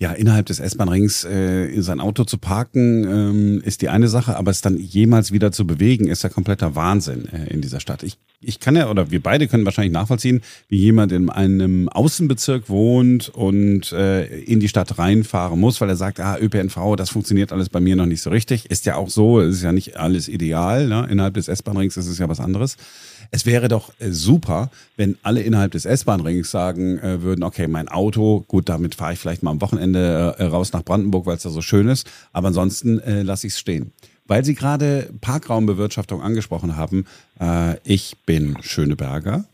Ja, 0.00 0.12
innerhalb 0.12 0.46
des 0.46 0.60
S-Bahn-Rings 0.60 1.24
äh, 1.24 1.80
sein 1.80 1.98
Auto 1.98 2.22
zu 2.22 2.38
parken 2.38 3.02
ähm, 3.02 3.62
ist 3.64 3.82
die 3.82 3.88
eine 3.88 4.06
Sache, 4.06 4.36
aber 4.36 4.52
es 4.52 4.60
dann 4.60 4.78
jemals 4.78 5.32
wieder 5.32 5.50
zu 5.50 5.66
bewegen, 5.66 6.06
ist 6.06 6.22
ja 6.22 6.28
kompletter 6.28 6.76
Wahnsinn 6.76 7.26
äh, 7.26 7.52
in 7.52 7.62
dieser 7.62 7.80
Stadt. 7.80 8.04
Ich, 8.04 8.16
ich 8.40 8.60
kann 8.60 8.76
ja, 8.76 8.90
oder 8.90 9.10
wir 9.10 9.20
beide 9.20 9.48
können 9.48 9.64
wahrscheinlich 9.64 9.92
nachvollziehen, 9.92 10.42
wie 10.68 10.78
jemand 10.78 11.10
in 11.10 11.30
einem 11.30 11.88
Außenbezirk 11.88 12.68
wohnt 12.68 13.28
und 13.30 13.90
äh, 13.90 14.24
in 14.42 14.60
die 14.60 14.68
Stadt 14.68 15.00
reinfahren 15.00 15.58
muss, 15.58 15.80
weil 15.80 15.88
er 15.88 15.96
sagt, 15.96 16.20
ah, 16.20 16.38
ÖPNV, 16.38 16.94
das 16.96 17.10
funktioniert 17.10 17.52
alles 17.52 17.68
bei 17.68 17.80
mir 17.80 17.96
noch 17.96 18.06
nicht 18.06 18.22
so 18.22 18.30
richtig. 18.30 18.70
Ist 18.70 18.86
ja 18.86 18.94
auch 18.94 19.10
so, 19.10 19.40
ist 19.40 19.64
ja 19.64 19.72
nicht 19.72 19.96
alles 19.96 20.28
ideal. 20.28 20.86
Ne? 20.86 21.08
Innerhalb 21.10 21.34
des 21.34 21.48
S-Bahn-Rings 21.48 21.96
ist 21.96 22.06
es 22.06 22.18
ja 22.18 22.28
was 22.28 22.38
anderes. 22.38 22.76
Es 23.30 23.44
wäre 23.44 23.68
doch 23.68 23.92
äh, 23.98 24.10
super, 24.10 24.70
wenn 24.96 25.16
alle 25.22 25.42
innerhalb 25.42 25.72
des 25.72 25.84
S-Bahn-Rings 25.84 26.50
sagen 26.50 26.98
äh, 26.98 27.22
würden, 27.22 27.42
okay, 27.42 27.66
mein 27.66 27.88
Auto, 27.88 28.44
gut, 28.48 28.68
damit 28.68 28.94
fahre 28.94 29.12
ich 29.12 29.18
vielleicht 29.18 29.42
mal 29.42 29.50
am 29.50 29.60
Wochenende 29.60 30.34
äh, 30.38 30.44
raus 30.44 30.72
nach 30.72 30.82
Brandenburg, 30.82 31.26
weil 31.26 31.36
es 31.36 31.42
da 31.42 31.50
so 31.50 31.60
schön 31.60 31.88
ist, 31.88 32.10
aber 32.32 32.48
ansonsten 32.48 32.98
äh, 33.00 33.22
lasse 33.22 33.46
ich 33.46 33.52
es 33.52 33.58
stehen. 33.58 33.92
Weil 34.26 34.44
Sie 34.44 34.54
gerade 34.54 35.10
Parkraumbewirtschaftung 35.20 36.22
angesprochen 36.22 36.76
haben, 36.76 37.06
äh, 37.40 37.76
ich 37.84 38.16
bin 38.26 38.56
Schöneberger 38.60 39.44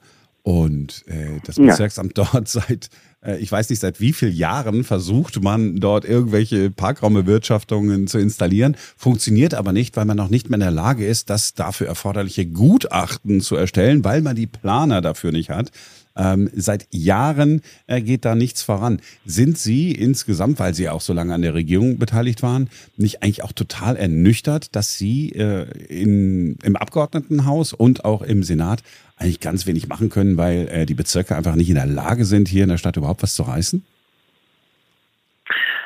und 0.43 1.05
äh, 1.07 1.41
das 1.45 1.57
Bezirksamt 1.57 2.19
ja. 2.19 2.29
dort 2.33 2.49
seit 2.49 2.91
ich 3.39 3.51
weiß 3.51 3.71
nicht, 3.71 3.81
seit 3.81 4.01
wie 4.01 4.13
vielen 4.13 4.35
Jahren 4.35 4.85
versucht 4.85 5.43
man 5.43 5.77
dort 5.77 6.05
irgendwelche 6.05 6.71
Parkraumbewirtschaftungen 6.71 8.07
zu 8.07 8.19
installieren, 8.19 8.77
funktioniert 8.97 9.55
aber 9.55 9.73
nicht, 9.73 9.97
weil 9.97 10.05
man 10.05 10.17
noch 10.17 10.29
nicht 10.29 10.51
mehr 10.51 10.57
in 10.57 10.61
der 10.61 10.71
Lage 10.71 11.07
ist, 11.07 11.31
das 11.31 11.55
dafür 11.55 11.87
erforderliche 11.87 12.47
Gutachten 12.47 13.41
zu 13.41 13.57
erstellen, 13.57 14.05
weil 14.05 14.21
man 14.21 14.37
die 14.37 14.47
Planer 14.47 15.01
dafür 15.01 15.33
nicht 15.33 15.51
hat. 15.51 15.71
Ähm, 16.17 16.49
seit 16.55 16.87
Jahren 16.91 17.63
äh, 17.87 18.01
geht 18.01 18.25
da 18.25 18.35
nichts 18.35 18.63
voran. 18.63 19.01
Sind 19.27 19.59
Sie 19.59 19.93
insgesamt, 19.93 20.59
weil 20.61 20.75
Sie 20.75 20.89
auch 20.89 21.01
so 21.01 21.13
lange 21.13 21.35
an 21.35 21.43
der 21.43 21.55
Regierung 21.55 21.99
beteiligt 21.99 22.43
waren, 22.43 22.69
nicht 22.97 23.23
eigentlich 23.23 23.43
auch 23.43 23.53
total 23.53 23.97
ernüchtert, 23.97 24.77
dass 24.77 24.97
Sie 24.97 25.33
äh, 25.33 25.67
in, 25.89 26.57
im 26.63 26.77
Abgeordnetenhaus 26.77 27.73
und 27.73 28.05
auch 28.05 28.23
im 28.23 28.43
Senat 28.43 28.83
eigentlich 29.17 29.41
ganz 29.41 29.67
wenig 29.67 29.89
machen 29.89 30.09
können, 30.09 30.37
weil 30.37 30.69
äh, 30.69 30.87
die 30.87 30.95
Bezirke 30.95 31.37
einfach 31.37 31.57
nicht 31.57 31.69
in 31.69 31.77
der 31.77 31.87
Lage 31.87 32.25
sind, 32.25 32.49
hier 32.49 32.65
in 32.65 32.71
der 32.71 32.79
Stadt 32.79 32.97
überhaupt 32.97 33.23
was 33.23 33.35
zu 33.35 33.43
reißen? 33.43 33.85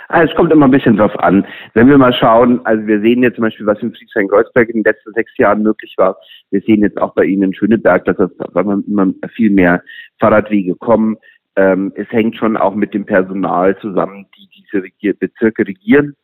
Also 0.08 0.30
es 0.30 0.36
kommt 0.36 0.52
immer 0.52 0.66
ein 0.66 0.70
bisschen 0.70 0.96
drauf 0.96 1.18
an. 1.20 1.46
Wenn 1.74 1.88
wir 1.88 1.98
mal 1.98 2.14
schauen, 2.14 2.64
also 2.64 2.86
wir 2.86 3.00
sehen 3.00 3.22
jetzt 3.22 3.36
zum 3.36 3.42
Beispiel, 3.42 3.66
was 3.66 3.80
in 3.82 3.92
Friedrichshain-Kreuzberg 3.92 4.68
in 4.70 4.82
den 4.82 4.84
letzten 4.84 5.12
sechs 5.12 5.36
Jahren 5.36 5.62
möglich 5.62 5.94
war. 5.98 6.16
Wir 6.50 6.62
sehen 6.62 6.80
jetzt 6.80 7.00
auch 7.00 7.12
bei 7.14 7.24
Ihnen 7.24 7.42
in 7.44 7.54
Schöneberg, 7.54 8.06
dass 8.06 8.18
es 8.18 8.30
immer 8.54 9.12
viel 9.34 9.50
mehr 9.50 9.82
Fahrradwege 10.18 10.74
kommen. 10.76 11.18
Ähm, 11.56 11.92
es 11.96 12.10
hängt 12.10 12.36
schon 12.36 12.56
auch 12.56 12.74
mit 12.74 12.94
dem 12.94 13.04
Personal 13.04 13.76
zusammen, 13.80 14.26
die 14.36 14.48
diese 14.56 14.82
Regier 14.82 15.14
Bezirke 15.14 15.66
regieren. 15.66 16.14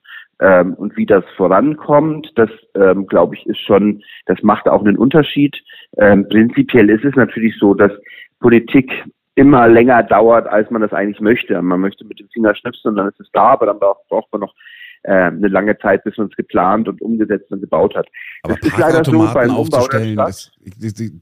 ähm, 0.41 0.75
und 0.75 0.97
wie 0.97 1.07
das 1.07 1.25
vorankommt, 1.37 2.33
das 2.37 2.51
ähm, 2.75 3.07
glaube 3.07 3.35
ich 3.35 3.47
ist 3.47 3.61
schon, 3.61 4.03
das 4.27 4.43
macht 4.43 4.69
auch 4.69 4.81
einen 4.81 4.97
Unterschied. 4.97 5.57
Ähm, 5.99 6.29
prinzipiell 6.29 6.89
ist 6.91 7.05
es 7.05 7.15
natürlich 7.17 7.57
so, 7.59 7.75
dass 7.75 7.93
Politik 8.41 8.91
immer 9.35 9.69
länger 9.69 10.03
dauert, 10.03 10.47
als 10.47 10.71
man 10.71 10.83
das 10.83 10.93
eigentlich 10.93 11.21
möchte. 11.21 11.61
Man 11.61 11.81
möchte 11.81 12.05
mit 12.05 12.21
dem 12.21 12.29
Finger 12.29 12.55
schnipsen 12.55 12.91
und 12.91 12.97
dann 12.97 13.09
ist 13.09 13.21
es 13.21 13.29
da, 13.33 13.49
aber 13.49 13.67
dann 13.67 13.79
braucht 13.79 14.33
man 14.33 14.43
noch 14.43 14.55
äh, 15.03 15.13
eine 15.13 15.49
lange 15.49 15.77
Zeit, 15.79 16.03
bis 16.05 16.17
man 16.17 16.29
es 16.29 16.37
geplant 16.37 16.89
und 16.89 17.03
umgesetzt 17.03 17.51
und 17.51 17.61
gebaut 17.61 17.95
hat. 17.95 18.09
Aber 18.43 18.57
das 18.57 18.71
Parkautomaten 18.71 19.51
so 19.51 19.57
aufzustellen, 19.57 20.17
das, 20.17 20.53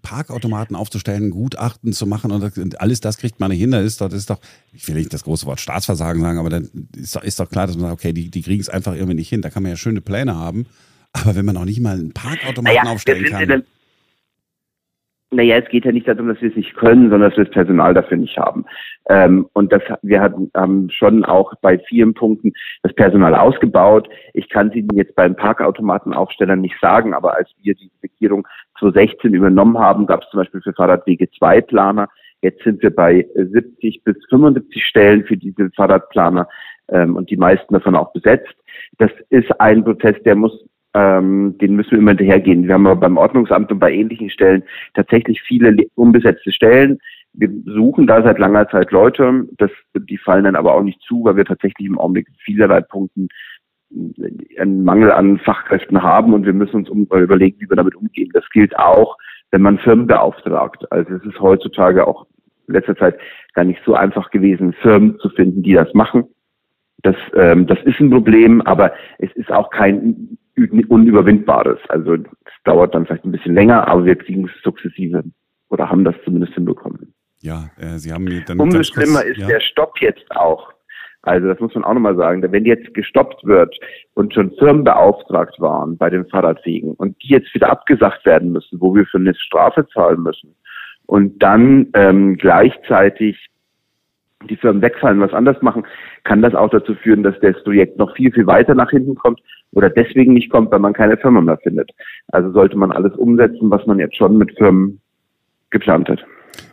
Parkautomaten 0.03 0.77
aufzustellen, 0.77 1.31
Gutachten 1.31 1.93
zu 1.93 2.07
machen 2.07 2.31
und 2.31 2.81
alles 2.81 3.01
das 3.01 3.19
kriegt 3.19 3.41
man 3.41 3.51
nicht 3.51 3.61
hin. 3.61 3.73
Das 3.73 3.85
ist 3.85 4.01
doch, 4.01 4.09
das 4.09 4.19
ist 4.19 4.31
doch, 4.31 4.41
ich 4.73 4.87
will 4.87 4.95
nicht 4.95 5.13
das 5.13 5.25
große 5.25 5.47
Wort 5.47 5.61
Staatsversagen 5.61 6.23
sagen, 6.23 6.39
aber 6.39 6.51
dann 6.51 6.69
ist 6.97 7.17
doch, 7.17 7.25
ist 7.25 7.41
doch 7.41 7.49
klar, 7.49 7.67
dass 7.67 7.77
man 7.77 7.89
sagt, 7.89 8.01
okay, 8.01 8.13
die, 8.13 8.31
die 8.31 8.43
kriegen 8.43 8.61
es 8.61 8.69
einfach 8.69 8.95
irgendwie 8.95 9.15
nicht 9.15 9.29
hin. 9.29 9.43
Da 9.43 9.51
kann 9.51 9.63
man 9.63 9.71
ja 9.71 9.77
schöne 9.77 10.01
Pläne 10.01 10.37
haben. 10.37 10.67
Aber 11.13 11.35
wenn 11.35 11.45
man 11.45 11.57
noch 11.57 11.65
nicht 11.65 11.81
mal 11.81 11.95
einen 11.95 12.13
Parkautomaten 12.13 12.77
naja, 12.77 12.91
aufstellen 12.91 13.25
kann. 13.25 13.65
Naja, 15.35 15.57
es 15.57 15.69
geht 15.71 15.87
ja 15.87 15.93
nicht 15.93 16.07
darum, 16.07 16.29
dass 16.29 16.43
wir 16.43 16.51
es 16.51 16.57
nicht 16.57 16.77
können, 16.77 17.09
sondern 17.09 17.31
dass 17.31 17.39
wir 17.39 17.45
das 17.45 17.55
Personal 17.55 17.95
dafür 17.95 18.19
nicht 18.19 18.37
haben. 18.37 18.67
Ähm, 19.09 19.49
und 19.55 19.73
das, 19.73 19.83
wir 20.03 20.21
hatten, 20.21 20.51
haben 20.55 20.91
schon 20.91 21.25
auch 21.25 21.55
bei 21.63 21.79
vielen 21.79 22.13
Punkten 22.13 22.53
das 22.83 22.93
Personal 22.93 23.35
ausgebaut. 23.35 24.11
Ich 24.35 24.51
kann 24.51 24.69
es 24.69 24.75
Ihnen 24.75 24.91
jetzt 24.93 25.15
beim 25.15 25.35
Parkautomatenaufstellern 25.35 26.61
nicht 26.61 26.79
sagen, 26.83 27.15
aber 27.15 27.35
als 27.35 27.49
wir 27.63 27.75
die 27.75 27.91
Regierung 28.03 28.47
2016 28.79 29.33
übernommen 29.33 29.79
haben, 29.79 30.07
gab 30.07 30.23
es 30.23 30.29
zum 30.29 30.41
Beispiel 30.41 30.61
für 30.61 30.75
Fahrradwege 30.75 31.31
zwei 31.31 31.63
Planer. 31.63 32.11
Jetzt 32.43 32.63
sind 32.65 32.83
wir 32.83 32.95
bei 32.95 33.27
70 33.35 34.05
bis 34.05 34.17
75 34.29 34.85
Stellen 34.85 35.25
für 35.25 35.39
diese 35.39 35.71
Fahrradplaner 35.71 36.47
ähm, 36.89 37.17
und 37.17 37.31
die 37.31 37.39
meisten 37.39 37.73
davon 37.73 37.97
auch 37.97 38.13
besetzt. 38.13 38.55
Das 38.99 39.11
ist 39.31 39.51
ein 39.61 39.83
Prozess, 39.83 40.17
der 40.25 40.37
muss 40.37 40.63
ähm, 40.95 41.57
den 41.59 41.75
müssen 41.75 41.93
wir 41.93 41.99
immer 41.99 42.11
hinterhergehen. 42.11 42.67
Wir 42.67 42.75
haben 42.75 42.87
aber 42.87 43.01
beim 43.01 43.17
Ordnungsamt 43.17 43.73
und 43.73 43.79
bei 43.79 43.93
ähnlichen 43.93 44.31
Stellen 44.31 44.63
tatsächlich 44.95 45.41
viele 45.43 45.75
unbesetzte 45.95 46.53
Stellen. 46.53 46.99
Wir 47.33 47.49
suchen 47.65 48.07
da 48.07 48.23
seit 48.23 48.39
langer 48.39 48.69
Zeit 48.69 48.91
Leute. 48.91 49.47
Das, 49.57 49.71
die 49.97 50.19
fallen 50.19 50.45
dann 50.45 50.57
aber 50.57 50.75
auch 50.75 50.83
nicht 50.83 51.01
zu, 51.03 51.25
weil 51.25 51.37
wir 51.37 51.47
tatsächlich 51.47 51.87
im 51.87 51.99
Augenblick 51.99 52.29
vielerlei 52.45 52.83
Punkten 52.83 53.29
einen 54.59 54.85
Mangel 54.85 55.13
an 55.13 55.39
Fachkräften 55.39 56.03
haben 56.03 56.33
und 56.35 56.47
wir 56.47 56.53
müssen 56.53 56.77
uns 56.77 56.89
um, 56.89 57.07
überlegen, 57.11 57.61
wie 57.61 57.69
wir 57.69 57.77
damit 57.77 57.95
umgehen. 57.95 58.31
Das 58.33 58.49
gilt 58.51 58.79
auch, 58.79 59.17
wenn 59.51 59.63
man 59.63 59.79
Firmen 59.79 60.07
beauftragt. 60.07 60.91
Also 60.91 61.15
es 61.15 61.25
ist 61.25 61.41
heutzutage 61.41 62.07
auch 62.07 62.27
in 62.69 62.75
letzter 62.75 62.97
Zeit 62.97 63.19
gar 63.55 63.65
nicht 63.65 63.81
so 63.85 63.95
einfach 63.95 64.31
gewesen, 64.31 64.73
Firmen 64.75 65.19
zu 65.19 65.29
finden, 65.31 65.63
die 65.63 65.75
das 65.75 65.93
machen. 65.95 66.25
Das, 67.03 67.17
ähm, 67.35 67.67
das 67.67 67.79
ist 67.85 67.99
ein 68.01 68.11
Problem, 68.11 68.63
aber 68.63 68.93
es 69.19 69.33
ist 69.33 69.51
auch 69.51 69.71
kein 69.71 70.39
unüberwindbares. 70.71 71.79
Also 71.89 72.15
es 72.15 72.25
dauert 72.65 72.95
dann 72.95 73.07
vielleicht 73.07 73.25
ein 73.25 73.33
bisschen 73.33 73.55
länger, 73.55 73.89
aber 73.89 74.05
wir 74.05 74.17
kriegen 74.17 74.47
es 74.47 74.63
sukzessive 74.63 75.23
oder 75.69 75.89
haben 75.89 76.05
das 76.05 76.15
zumindest 76.25 76.55
hinbekommen. 76.55 77.15
Ja, 77.41 77.71
äh, 77.77 77.99
Sie 77.99 78.13
haben 78.13 78.27
dann. 78.47 78.61
Umso 78.61 78.83
schlimmer 78.83 79.25
ist 79.25 79.39
ja. 79.39 79.47
der 79.49 79.61
Stopp 79.61 80.01
jetzt 80.01 80.31
auch. 80.31 80.73
Also 81.23 81.47
das 81.47 81.61
muss 81.61 81.75
man 81.75 81.85
auch 81.85 81.95
nochmal 81.95 82.17
sagen. 82.17 82.43
Wenn 82.51 82.65
jetzt 82.65 82.95
gestoppt 82.95 83.45
wird 83.45 83.77
und 84.15 84.35
schon 84.35 84.53
Firmen 84.59 84.85
beauftragt 84.85 85.59
waren 85.61 85.97
bei 85.97 86.11
den 86.11 86.27
Fahrradwegen 86.27 86.95
und 86.95 87.17
die 87.23 87.29
jetzt 87.29 87.55
wieder 87.55 87.71
abgesagt 87.71 88.25
werden 88.27 88.53
müssen, 88.53 88.81
wo 88.81 88.95
wir 88.95 89.07
für 89.07 89.19
eine 89.19 89.35
Strafe 89.35 89.87
zahlen 89.89 90.23
müssen 90.23 90.55
und 91.07 91.41
dann 91.43 91.89
ähm, 91.95 92.37
gleichzeitig 92.37 93.37
die 94.49 94.57
Firmen 94.57 94.83
wegfallen, 94.83 95.21
was 95.21 95.33
anders 95.33 95.61
machen, 95.63 95.85
kann 96.25 96.43
das 96.43 96.55
auch 96.55 96.71
dazu 96.71 96.95
führen, 96.95 97.23
dass 97.23 97.35
das 97.41 97.63
Projekt 97.63 97.99
noch 97.99 98.15
viel, 98.15 98.33
viel 98.33 98.47
weiter 98.47 98.75
nach 98.75 98.91
hinten 98.91 99.15
kommt 99.15 99.41
oder 99.73 99.91
deswegen 99.91 100.35
nicht 100.35 100.51
kommt, 100.51 100.71
weil 100.71 100.79
man 100.79 100.93
keine 100.93 101.17
Firma 101.17 101.41
mehr 101.41 101.59
findet. 101.59 101.91
Also 102.29 102.53
sollte 102.53 102.77
man 102.77 102.93
alles 102.93 103.15
umsetzen, 103.15 103.71
was 103.71 103.87
man 103.87 103.99
jetzt 103.99 104.17
schon 104.17 104.39
mit 104.39 104.57
Firmen 104.57 105.01
geplant 105.71 106.09
hat. 106.09 106.25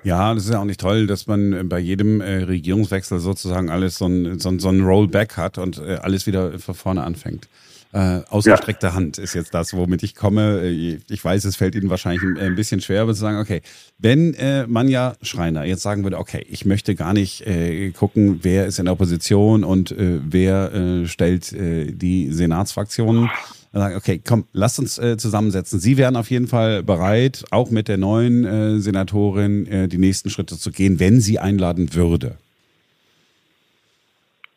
Ja, 0.04 0.34
das 0.34 0.46
ist 0.46 0.54
ja 0.54 0.60
auch 0.60 0.66
nicht 0.66 0.82
toll, 0.82 1.08
dass 1.08 1.28
man 1.28 1.70
bei 1.70 1.80
jedem 1.80 2.22
äh, 2.22 2.44
Regierungswechsel 2.44 3.20
sozusagen 3.20 3.70
alles 3.70 3.98
so 3.98 4.08
ein, 4.08 4.40
so 4.40 4.58
so 4.58 4.70
ein 4.70 4.82
Rollback 4.82 5.38
hat 5.38 5.58
und 5.58 5.80
äh, 5.80 5.96
alles 6.02 6.28
wieder 6.28 6.60
von 6.60 6.76
vorne 6.76 7.04
anfängt. 7.04 7.48
Äh, 7.91 8.22
ausgestreckte 8.29 8.88
ja. 8.88 8.93
Hand 8.93 9.17
ist 9.17 9.34
jetzt 9.34 9.53
das, 9.55 9.74
womit 9.74 10.03
ich 10.03 10.13
komme. 10.13 10.62
Äh, 10.62 11.00
ich 11.10 11.25
weiß, 11.25 11.43
es 11.46 11.55
fällt 11.55 11.74
Ihnen 11.74 11.89
wahrscheinlich 11.89 12.22
ein, 12.22 12.53
bisschen 12.53 12.81
schwer, 12.81 13.01
aber 13.01 13.15
zu 13.15 13.22
sagen, 13.22 13.39
okay, 13.39 13.62
wenn 13.98 14.36
äh, 14.36 14.67
Manja 14.67 15.15
Schreiner 15.24 15.63
jetzt 15.63 15.81
sagen 15.81 16.03
würde, 16.03 16.19
okay, 16.19 16.46
ich 16.50 16.65
möchte 16.65 16.93
gar 16.93 17.13
nicht 17.13 17.48
äh, 17.48 17.89
gucken, 17.91 18.39
wer 18.43 18.67
ist 18.67 18.77
in 18.77 18.86
der 18.86 18.93
Opposition 18.93 19.63
und 19.63 19.91
äh, 19.91 20.19
wer 20.24 20.72
äh, 20.74 21.08
stellt 21.08 21.51
äh, 21.53 21.91
die 21.91 22.31
Senatsfraktionen. 22.31 23.31
Sagen, 23.72 23.96
okay, 23.96 24.22
komm, 24.24 24.46
lasst 24.51 24.79
uns 24.79 24.98
äh, 24.98 25.17
zusammensetzen. 25.17 25.79
Sie 25.79 25.98
wären 25.98 26.15
auf 26.15 26.29
jeden 26.29 26.48
Fall 26.48 26.84
bereit, 26.84 27.46
auch 27.51 27.69
mit 27.72 27.88
der 27.88 27.98
neuen 27.98 28.46
äh, 28.46 28.79
Senatorin 28.79 29.65
äh, 29.67 29.88
die 29.88 30.00
nächsten 30.00 30.29
Schritte 30.29 30.58
zu 30.58 30.72
gehen, 30.72 31.00
wenn 31.00 31.22
sie 31.22 31.39
einladen 31.39 31.93
würde. 31.93 32.38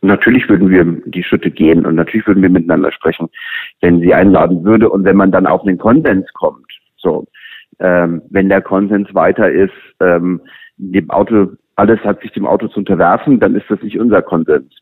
Natürlich 0.03 0.49
würden 0.49 0.69
wir 0.69 0.85
die 1.07 1.23
Schritte 1.23 1.51
gehen 1.51 1.87
und 1.87 1.95
natürlich 1.95 2.27
würden 2.27 2.43
wir 2.43 2.51
miteinander 2.51 2.91
sprechen, 2.91 3.29
wenn 3.81 4.01
sie 4.01 4.13
einladen 4.13 4.65
würde 4.65 4.91
und 4.91 5.05
wenn 5.05 5.17
man 5.17 5.31
dann 5.31 5.47
auf 5.47 5.63
den 5.63 5.79
Konsens 5.79 6.27
kommt. 6.33 6.67
So, 6.97 7.27
ähm, 7.79 8.21
wenn 8.31 8.49
der 8.49 8.63
Konsens 8.63 9.15
weiter 9.15 9.51
ist, 9.51 9.73
ähm, 10.01 10.41
dem 10.77 11.09
Auto, 11.11 11.53
alles 11.77 12.01
hat 12.01 12.21
sich 12.21 12.33
dem 12.33 12.47
Auto 12.47 12.67
zu 12.67 12.81
unterwerfen, 12.81 13.39
dann 13.39 13.55
ist 13.55 13.67
das 13.69 13.81
nicht 13.83 13.99
unser 13.99 14.23
Konsens. 14.23 14.75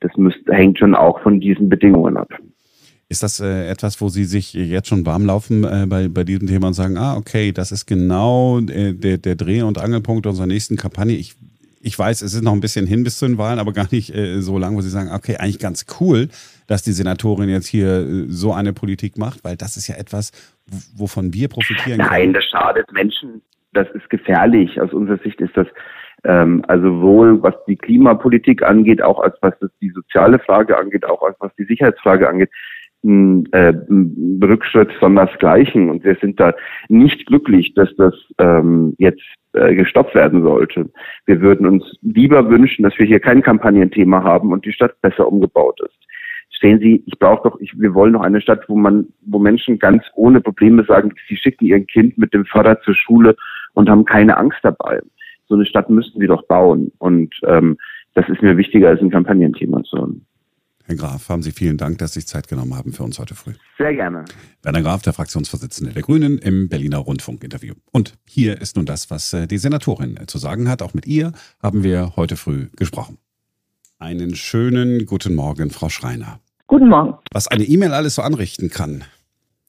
Das 0.00 0.10
müsst, 0.16 0.40
hängt 0.48 0.78
schon 0.78 0.94
auch 0.94 1.20
von 1.20 1.38
diesen 1.38 1.68
Bedingungen 1.68 2.16
ab. 2.16 2.28
Ist 3.12 3.22
das 3.22 3.40
äh, 3.40 3.68
etwas, 3.68 4.00
wo 4.00 4.08
Sie 4.08 4.24
sich 4.24 4.54
jetzt 4.54 4.88
schon 4.88 5.04
warm 5.04 5.26
laufen 5.26 5.64
äh, 5.64 5.84
bei, 5.86 6.08
bei 6.08 6.24
diesem 6.24 6.48
Thema 6.48 6.68
und 6.68 6.72
sagen, 6.72 6.96
ah, 6.96 7.14
okay, 7.14 7.52
das 7.52 7.70
ist 7.70 7.84
genau 7.84 8.58
äh, 8.58 8.94
der, 8.94 9.18
der 9.18 9.34
Dreh- 9.34 9.60
und 9.60 9.76
Angelpunkt 9.76 10.26
unserer 10.26 10.46
nächsten 10.46 10.76
Kampagne. 10.76 11.14
Ich 11.14 11.34
ich 11.82 11.98
weiß, 11.98 12.22
es 12.22 12.34
ist 12.34 12.42
noch 12.42 12.52
ein 12.52 12.60
bisschen 12.60 12.86
hin 12.86 13.02
bis 13.02 13.18
zu 13.18 13.26
den 13.26 13.38
Wahlen, 13.38 13.58
aber 13.58 13.72
gar 13.72 13.88
nicht 13.90 14.14
äh, 14.14 14.40
so 14.40 14.56
lang, 14.56 14.76
wo 14.76 14.80
Sie 14.80 14.88
sagen, 14.88 15.10
okay, 15.12 15.36
eigentlich 15.36 15.58
ganz 15.58 15.86
cool, 16.00 16.28
dass 16.68 16.82
die 16.82 16.92
Senatorin 16.92 17.48
jetzt 17.48 17.66
hier 17.66 17.88
äh, 17.88 18.24
so 18.28 18.52
eine 18.52 18.72
Politik 18.72 19.18
macht, 19.18 19.44
weil 19.44 19.56
das 19.56 19.76
ist 19.76 19.88
ja 19.88 19.96
etwas, 19.96 20.30
wovon 20.96 21.34
wir 21.34 21.48
profitieren 21.48 21.98
Nein, 21.98 22.08
können. 22.08 22.22
Nein, 22.24 22.32
das 22.34 22.44
schadet 22.44 22.92
Menschen. 22.92 23.42
Das 23.72 23.88
ist 23.94 24.08
gefährlich. 24.10 24.80
Aus 24.80 24.92
unserer 24.92 25.18
Sicht 25.18 25.40
ist 25.40 25.56
das 25.56 25.66
ähm, 26.24 26.64
also 26.68 27.00
wohl, 27.00 27.42
was 27.42 27.54
die 27.66 27.76
Klimapolitik 27.76 28.62
angeht, 28.62 29.02
auch 29.02 29.18
als 29.18 29.36
was 29.40 29.58
das 29.60 29.70
die 29.80 29.90
soziale 29.90 30.38
Frage 30.38 30.76
angeht, 30.78 31.04
auch 31.04 31.22
als 31.22 31.36
was 31.40 31.54
die 31.56 31.64
Sicherheitsfrage 31.64 32.28
angeht, 32.28 32.50
ein, 33.04 33.50
äh, 33.52 33.74
Rückschritt 34.44 34.92
sondersgleichen. 35.00 35.90
Und 35.90 36.04
wir 36.04 36.16
sind 36.20 36.38
da 36.38 36.54
nicht 36.88 37.26
glücklich, 37.26 37.74
dass 37.74 37.88
das 37.96 38.14
ähm, 38.38 38.94
jetzt 38.98 39.22
äh, 39.54 39.74
gestoppt 39.74 40.14
werden 40.14 40.42
sollte. 40.42 40.90
Wir 41.26 41.40
würden 41.40 41.66
uns 41.66 41.84
lieber 42.02 42.48
wünschen, 42.48 42.82
dass 42.82 42.98
wir 42.98 43.06
hier 43.06 43.20
kein 43.20 43.42
Kampagnenthema 43.42 44.22
haben 44.22 44.52
und 44.52 44.64
die 44.64 44.72
Stadt 44.72 45.00
besser 45.00 45.26
umgebaut 45.28 45.80
ist. 45.80 45.98
Stehen 46.50 46.78
Sie, 46.78 47.02
ich 47.06 47.18
brauche 47.18 47.48
doch, 47.48 47.60
ich, 47.60 47.78
wir 47.78 47.94
wollen 47.94 48.12
noch 48.12 48.22
eine 48.22 48.40
Stadt, 48.40 48.68
wo 48.68 48.76
man, 48.76 49.08
wo 49.22 49.38
Menschen 49.38 49.78
ganz 49.78 50.04
ohne 50.14 50.40
Probleme 50.40 50.84
sagen, 50.84 51.12
sie 51.28 51.36
schicken 51.36 51.64
ihr 51.64 51.84
Kind 51.84 52.18
mit 52.18 52.32
dem 52.32 52.44
Fahrrad 52.44 52.82
zur 52.84 52.94
Schule 52.94 53.36
und 53.74 53.90
haben 53.90 54.04
keine 54.04 54.36
Angst 54.36 54.60
dabei. 54.62 55.00
So 55.48 55.54
eine 55.54 55.66
Stadt 55.66 55.90
müssten 55.90 56.20
wir 56.20 56.28
doch 56.28 56.46
bauen. 56.46 56.92
Und 56.98 57.34
ähm, 57.46 57.76
das 58.14 58.28
ist 58.28 58.42
mir 58.42 58.56
wichtiger 58.56 58.88
als 58.88 59.00
ein 59.00 59.10
Kampagnenthema 59.10 59.82
zu 59.82 59.98
haben. 59.98 60.24
Herr 60.84 60.96
Graf, 60.96 61.28
haben 61.28 61.42
Sie 61.42 61.52
vielen 61.52 61.76
Dank, 61.76 61.98
dass 61.98 62.12
Sie 62.12 62.20
sich 62.20 62.28
Zeit 62.28 62.48
genommen 62.48 62.74
haben 62.74 62.92
für 62.92 63.02
uns 63.02 63.18
heute 63.18 63.34
früh. 63.34 63.54
Sehr 63.78 63.94
gerne. 63.94 64.24
Werner 64.62 64.82
Graf, 64.82 65.02
der 65.02 65.12
Fraktionsvorsitzende 65.12 65.92
der 65.92 66.02
Grünen 66.02 66.38
im 66.38 66.68
Berliner 66.68 66.98
Rundfunkinterview. 66.98 67.74
Und 67.92 68.14
hier 68.26 68.60
ist 68.60 68.76
nun 68.76 68.86
das, 68.86 69.10
was 69.10 69.32
äh, 69.32 69.46
die 69.46 69.58
Senatorin 69.58 70.18
zu 70.26 70.38
sagen 70.38 70.68
hat. 70.68 70.82
Auch 70.82 70.94
mit 70.94 71.06
ihr 71.06 71.32
haben 71.62 71.84
wir 71.84 72.16
heute 72.16 72.36
früh 72.36 72.68
gesprochen. 72.76 73.18
Einen 73.98 74.34
schönen 74.34 75.06
guten 75.06 75.34
Morgen, 75.34 75.70
Frau 75.70 75.88
Schreiner. 75.88 76.40
Guten 76.66 76.88
Morgen. 76.88 77.14
Was 77.32 77.46
eine 77.46 77.64
E-Mail 77.64 77.92
alles 77.92 78.16
so 78.16 78.22
anrichten 78.22 78.68
kann. 78.68 79.04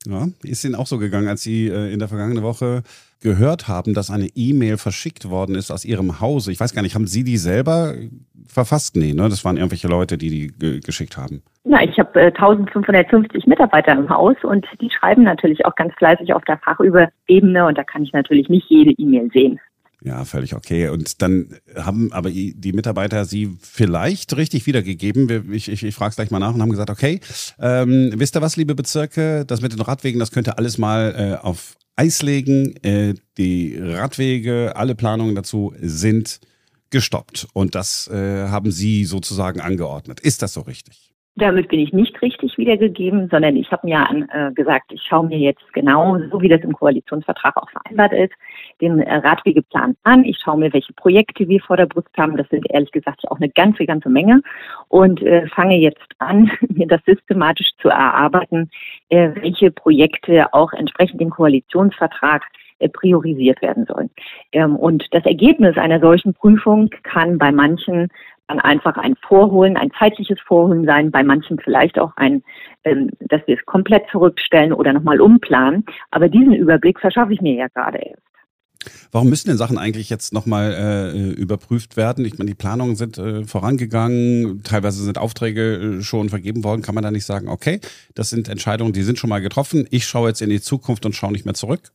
Ja, 0.07 0.27
ist 0.43 0.65
Ihnen 0.65 0.75
auch 0.75 0.87
so 0.87 0.97
gegangen, 0.97 1.27
als 1.27 1.43
Sie 1.43 1.67
äh, 1.67 1.91
in 1.93 1.99
der 1.99 2.07
vergangenen 2.07 2.43
Woche 2.43 2.83
gehört 3.21 3.67
haben, 3.67 3.93
dass 3.93 4.11
eine 4.11 4.27
E-Mail 4.35 4.77
verschickt 4.77 5.29
worden 5.29 5.55
ist 5.55 5.71
aus 5.71 5.85
Ihrem 5.85 6.19
Hause. 6.19 6.51
Ich 6.51 6.59
weiß 6.59 6.73
gar 6.73 6.81
nicht, 6.81 6.93
haben 6.93 7.07
Sie 7.07 7.23
die 7.23 7.37
selber 7.37 7.95
verfasst? 8.47 8.97
Nee, 8.97 9.13
ne? 9.13 9.29
Das 9.29 9.45
waren 9.45 9.57
irgendwelche 9.57 9.87
Leute, 9.87 10.17
die 10.17 10.29
die 10.29 10.47
ge 10.47 10.79
geschickt 10.81 11.17
haben. 11.17 11.41
Na, 11.63 11.81
ich 11.83 11.97
habe 11.97 12.19
äh, 12.19 12.25
1550 12.25 13.47
Mitarbeiter 13.47 13.93
im 13.93 14.09
Haus 14.09 14.35
und 14.43 14.65
die 14.81 14.89
schreiben 14.89 15.23
natürlich 15.23 15.65
auch 15.65 15.75
ganz 15.75 15.93
fleißig 15.95 16.33
auf 16.33 16.43
der 16.43 16.57
Fachüberebene 16.57 17.65
und 17.65 17.77
da 17.77 17.83
kann 17.83 18.03
ich 18.03 18.11
natürlich 18.11 18.49
nicht 18.49 18.69
jede 18.69 18.91
E-Mail 18.91 19.29
sehen. 19.31 19.59
Ja, 20.05 20.25
völlig 20.25 20.53
okay. 20.53 20.89
Und 20.89 21.21
dann 21.21 21.55
haben 21.75 22.11
aber 22.11 22.29
die 22.29 22.73
Mitarbeiter 22.73 23.23
sie 23.23 23.57
vielleicht 23.61 24.35
richtig 24.35 24.65
wiedergegeben. 24.65 25.53
Ich, 25.53 25.69
ich, 25.69 25.83
ich 25.83 25.95
frage 25.95 26.09
es 26.09 26.15
gleich 26.17 26.29
mal 26.29 26.39
nach 26.39 26.53
und 26.53 26.61
haben 26.61 26.71
gesagt, 26.71 26.89
okay, 26.89 27.21
ähm, 27.57 28.11
wisst 28.15 28.35
ihr 28.35 28.41
was, 28.41 28.57
liebe 28.57 28.75
Bezirke, 28.75 29.45
das 29.45 29.61
mit 29.61 29.71
den 29.71 29.79
Radwegen, 29.79 30.19
das 30.19 30.31
könnte 30.31 30.57
alles 30.57 30.77
mal 30.77 31.15
äh, 31.41 31.45
auf 31.45 31.77
Eis 31.95 32.21
legen. 32.21 32.75
Äh, 32.83 33.13
die 33.37 33.77
Radwege, 33.77 34.73
alle 34.75 34.93
Planungen 34.93 35.35
dazu 35.35 35.73
sind 35.79 36.41
gestoppt. 36.89 37.47
Und 37.53 37.73
das 37.73 38.09
äh, 38.09 38.49
haben 38.49 38.71
Sie 38.71 39.05
sozusagen 39.05 39.61
angeordnet. 39.61 40.19
Ist 40.19 40.41
das 40.41 40.53
so 40.53 40.61
richtig? 40.61 41.12
Damit 41.35 41.69
bin 41.69 41.79
ich 41.79 41.91
nicht 41.91 42.21
richtig 42.21 42.59
wiedergegeben, 42.59 43.27
sondern 43.29 43.55
ich 43.55 43.71
habe 43.71 43.87
mir 43.87 44.27
äh, 44.31 44.51
gesagt, 44.53 44.91
ich 44.91 45.01
schaue 45.01 45.25
mir 45.25 45.39
jetzt 45.39 45.73
genau, 45.73 46.19
so 46.31 46.39
wie 46.41 46.47
das 46.47 46.61
im 46.61 46.73
Koalitionsvertrag 46.73 47.57
auch 47.57 47.69
vereinbart 47.71 48.13
ist, 48.13 48.33
den 48.81 48.99
äh, 48.99 49.15
Radwegeplan 49.15 49.95
an. 50.03 50.25
Ich 50.25 50.37
schaue 50.37 50.59
mir, 50.59 50.71
welche 50.73 50.93
Projekte 50.93 51.47
wir 51.47 51.59
vor 51.59 51.77
der 51.77 51.87
Brust 51.87 52.15
haben. 52.17 52.37
Das 52.37 52.47
sind 52.49 52.69
ehrlich 52.69 52.91
gesagt 52.91 53.27
auch 53.31 53.37
eine 53.37 53.49
ganze, 53.49 53.87
ganze 53.87 54.09
Menge. 54.09 54.41
Und 54.89 55.23
äh, 55.23 55.47
fange 55.47 55.77
jetzt 55.79 56.05
an, 56.19 56.51
mir 56.69 56.85
das 56.85 57.01
systematisch 57.03 57.71
zu 57.81 57.89
erarbeiten, 57.89 58.69
äh, 59.09 59.31
welche 59.33 59.71
Projekte 59.71 60.53
auch 60.53 60.71
entsprechend 60.73 61.19
dem 61.19 61.31
Koalitionsvertrag 61.31 62.43
priorisiert 62.89 63.61
werden 63.61 63.85
sollen. 63.85 64.09
Ähm, 64.51 64.75
und 64.75 65.05
das 65.11 65.25
Ergebnis 65.25 65.77
einer 65.77 65.99
solchen 65.99 66.33
Prüfung 66.33 66.89
kann 67.03 67.37
bei 67.37 67.51
manchen 67.51 68.09
dann 68.47 68.59
einfach 68.59 68.97
ein 68.97 69.15
Vorholen, 69.27 69.77
ein 69.77 69.91
zeitliches 69.97 70.39
Vorholen 70.45 70.85
sein, 70.85 71.11
bei 71.11 71.23
manchen 71.23 71.59
vielleicht 71.59 71.97
auch 71.97 72.11
ein, 72.17 72.43
ähm, 72.83 73.09
dass 73.19 73.41
wir 73.47 73.57
es 73.57 73.65
komplett 73.65 74.03
zurückstellen 74.11 74.73
oder 74.73 74.93
nochmal 74.93 75.21
umplanen. 75.21 75.85
Aber 76.11 76.27
diesen 76.29 76.53
Überblick 76.53 76.99
verschaffe 76.99 77.33
ich 77.33 77.41
mir 77.41 77.53
ja 77.53 77.67
gerade 77.67 77.99
erst. 77.99 78.21
Warum 79.11 79.29
müssen 79.29 79.47
denn 79.47 79.57
Sachen 79.57 79.77
eigentlich 79.77 80.09
jetzt 80.09 80.33
nochmal 80.33 80.73
äh, 80.73 81.29
überprüft 81.39 81.95
werden? 81.97 82.25
Ich 82.25 82.37
meine, 82.37 82.49
die 82.49 82.55
Planungen 82.55 82.95
sind 82.95 83.17
äh, 83.17 83.43
vorangegangen, 83.45 84.63
teilweise 84.63 85.03
sind 85.03 85.17
Aufträge 85.17 85.75
äh, 85.99 86.01
schon 86.01 86.29
vergeben 86.29 86.63
worden. 86.63 86.81
Kann 86.81 86.95
man 86.95 87.03
da 87.03 87.11
nicht 87.11 87.25
sagen, 87.25 87.47
okay, 87.47 87.79
das 88.15 88.29
sind 88.29 88.49
Entscheidungen, 88.49 88.93
die 88.93 89.03
sind 89.03 89.19
schon 89.19 89.29
mal 89.29 89.39
getroffen. 89.39 89.87
Ich 89.89 90.05
schaue 90.05 90.29
jetzt 90.29 90.41
in 90.41 90.49
die 90.49 90.61
Zukunft 90.61 91.05
und 91.05 91.15
schaue 91.15 91.31
nicht 91.31 91.45
mehr 91.45 91.53
zurück? 91.53 91.91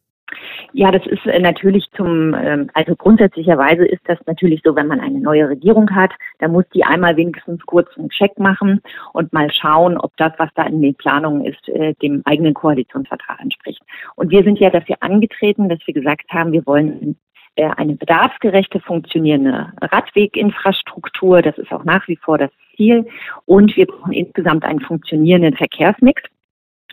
Ja, 0.73 0.90
das 0.90 1.06
ist 1.06 1.25
äh, 1.26 1.38
natürlich 1.40 1.90
zum, 1.97 2.35
ähm, 2.35 2.70
also 2.75 2.94
grundsätzlicherweise 2.94 3.85
ist 3.85 4.02
das 4.06 4.18
natürlich 4.26 4.61
so, 4.64 4.76
wenn 4.76 4.87
man 4.87 5.00
eine 5.00 5.18
neue 5.18 5.49
Regierung 5.49 5.94
hat, 5.94 6.12
da 6.38 6.49
muss 6.49 6.64
die 6.75 6.85
einmal 6.85 7.16
wenigstens 7.16 7.64
kurz 7.66 7.88
einen 7.97 8.11
Check 8.11 8.38
machen 8.38 8.82
und 9.12 9.32
mal 9.32 9.50
schauen, 9.52 9.97
ob 9.97 10.16
das, 10.16 10.32
was 10.38 10.50
da 10.54 10.64
in 10.64 10.82
den 10.82 10.94
Planungen 10.94 11.44
ist, 11.44 11.68
äh, 11.68 11.94
dem 12.02 12.23
eigenen 12.26 12.54
Koalitionsvertrag 12.54 13.40
entspricht. 13.40 13.82
Und 14.16 14.30
wir 14.30 14.42
sind 14.44 14.58
ja 14.58 14.70
dafür 14.70 14.97
angetreten, 15.00 15.68
dass 15.68 15.78
wir 15.87 15.94
gesagt 15.94 16.30
haben, 16.30 16.52
wir 16.52 16.66
wollen 16.66 17.16
äh, 17.58 17.70
eine 17.76 17.94
bedarfsgerechte, 17.94 18.80
funktionierende 18.80 19.73
Radweginfrastruktur. 19.80 21.42
Das 21.42 21.58
ist 21.58 21.73
auch 21.73 21.85
nach 21.85 22.06
wie 22.06 22.16
vor 22.16 22.38
das 22.38 22.50
Ziel. 22.76 23.06
Und 23.47 23.76
wir 23.76 23.87
brauchen 23.87 24.12
insgesamt 24.12 24.64
einen 24.64 24.80
funktionierenden 24.80 25.56
Verkehrsmix. 25.56 26.23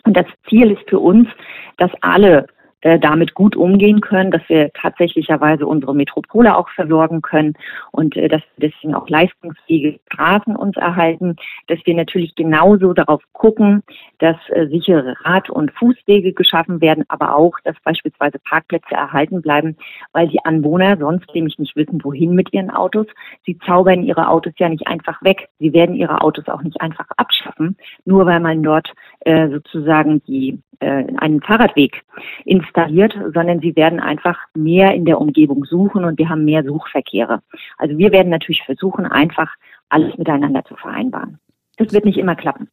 Und 0.04 0.16
das 0.16 0.26
Ziel 0.48 0.72
ist 0.72 0.88
für 0.88 0.98
uns, 0.98 1.28
dass 1.76 1.90
alle 2.00 2.46
äh, 2.82 2.98
damit 2.98 3.34
gut 3.34 3.56
umgehen 3.56 4.00
können, 4.00 4.30
dass 4.30 4.42
wir 4.48 4.70
tatsächlicherweise 4.72 5.66
unsere 5.66 5.94
Metropole 5.94 6.56
auch 6.56 6.68
versorgen 6.68 7.22
können 7.22 7.54
und 7.90 8.16
äh, 8.16 8.28
dass 8.28 8.42
wir 8.56 8.68
deswegen 8.68 8.94
auch 8.94 9.08
leistungsfähige 9.08 9.98
Straßen 10.12 10.54
uns 10.54 10.76
erhalten, 10.76 11.36
dass 11.68 11.78
wir 11.84 11.94
natürlich 11.94 12.34
genauso 12.34 12.92
darauf 12.92 13.22
gucken, 13.32 13.82
dass 14.18 14.36
äh, 14.50 14.66
sichere 14.68 15.16
Rad- 15.22 15.50
und 15.50 15.72
Fußwege 15.72 16.32
geschaffen 16.32 16.80
werden, 16.80 17.04
aber 17.08 17.34
auch, 17.34 17.58
dass 17.64 17.76
beispielsweise 17.82 18.38
Parkplätze 18.38 18.94
erhalten 18.94 19.42
bleiben, 19.42 19.76
weil 20.12 20.28
die 20.28 20.44
Anwohner 20.44 20.96
sonst 20.98 21.34
nämlich 21.34 21.58
nicht 21.58 21.76
wissen, 21.76 22.04
wohin 22.04 22.34
mit 22.34 22.52
ihren 22.52 22.70
Autos. 22.70 23.06
Sie 23.46 23.58
zaubern 23.58 24.04
ihre 24.04 24.28
Autos 24.28 24.52
ja 24.58 24.68
nicht 24.68 24.86
einfach 24.86 25.22
weg. 25.22 25.48
Sie 25.58 25.72
werden 25.72 25.94
ihre 25.94 26.20
Autos 26.20 26.46
auch 26.48 26.62
nicht 26.62 26.80
einfach 26.80 27.06
abschaffen, 27.16 27.76
nur 28.04 28.26
weil 28.26 28.40
man 28.40 28.62
dort 28.62 28.92
äh, 29.20 29.48
sozusagen 29.48 30.22
die 30.24 30.60
einen 30.80 31.40
Fahrradweg 31.42 32.02
installiert, 32.44 33.14
sondern 33.34 33.60
sie 33.60 33.74
werden 33.76 34.00
einfach 34.00 34.38
mehr 34.54 34.94
in 34.94 35.04
der 35.04 35.20
Umgebung 35.20 35.64
suchen 35.64 36.04
und 36.04 36.18
wir 36.18 36.28
haben 36.28 36.44
mehr 36.44 36.64
Suchverkehre. 36.64 37.40
Also 37.78 37.96
wir 37.98 38.12
werden 38.12 38.30
natürlich 38.30 38.62
versuchen, 38.62 39.06
einfach 39.06 39.54
alles 39.88 40.16
miteinander 40.18 40.64
zu 40.64 40.76
vereinbaren. 40.76 41.38
Das 41.76 41.92
wird 41.92 42.04
nicht 42.04 42.18
immer 42.18 42.34
klappen. 42.34 42.68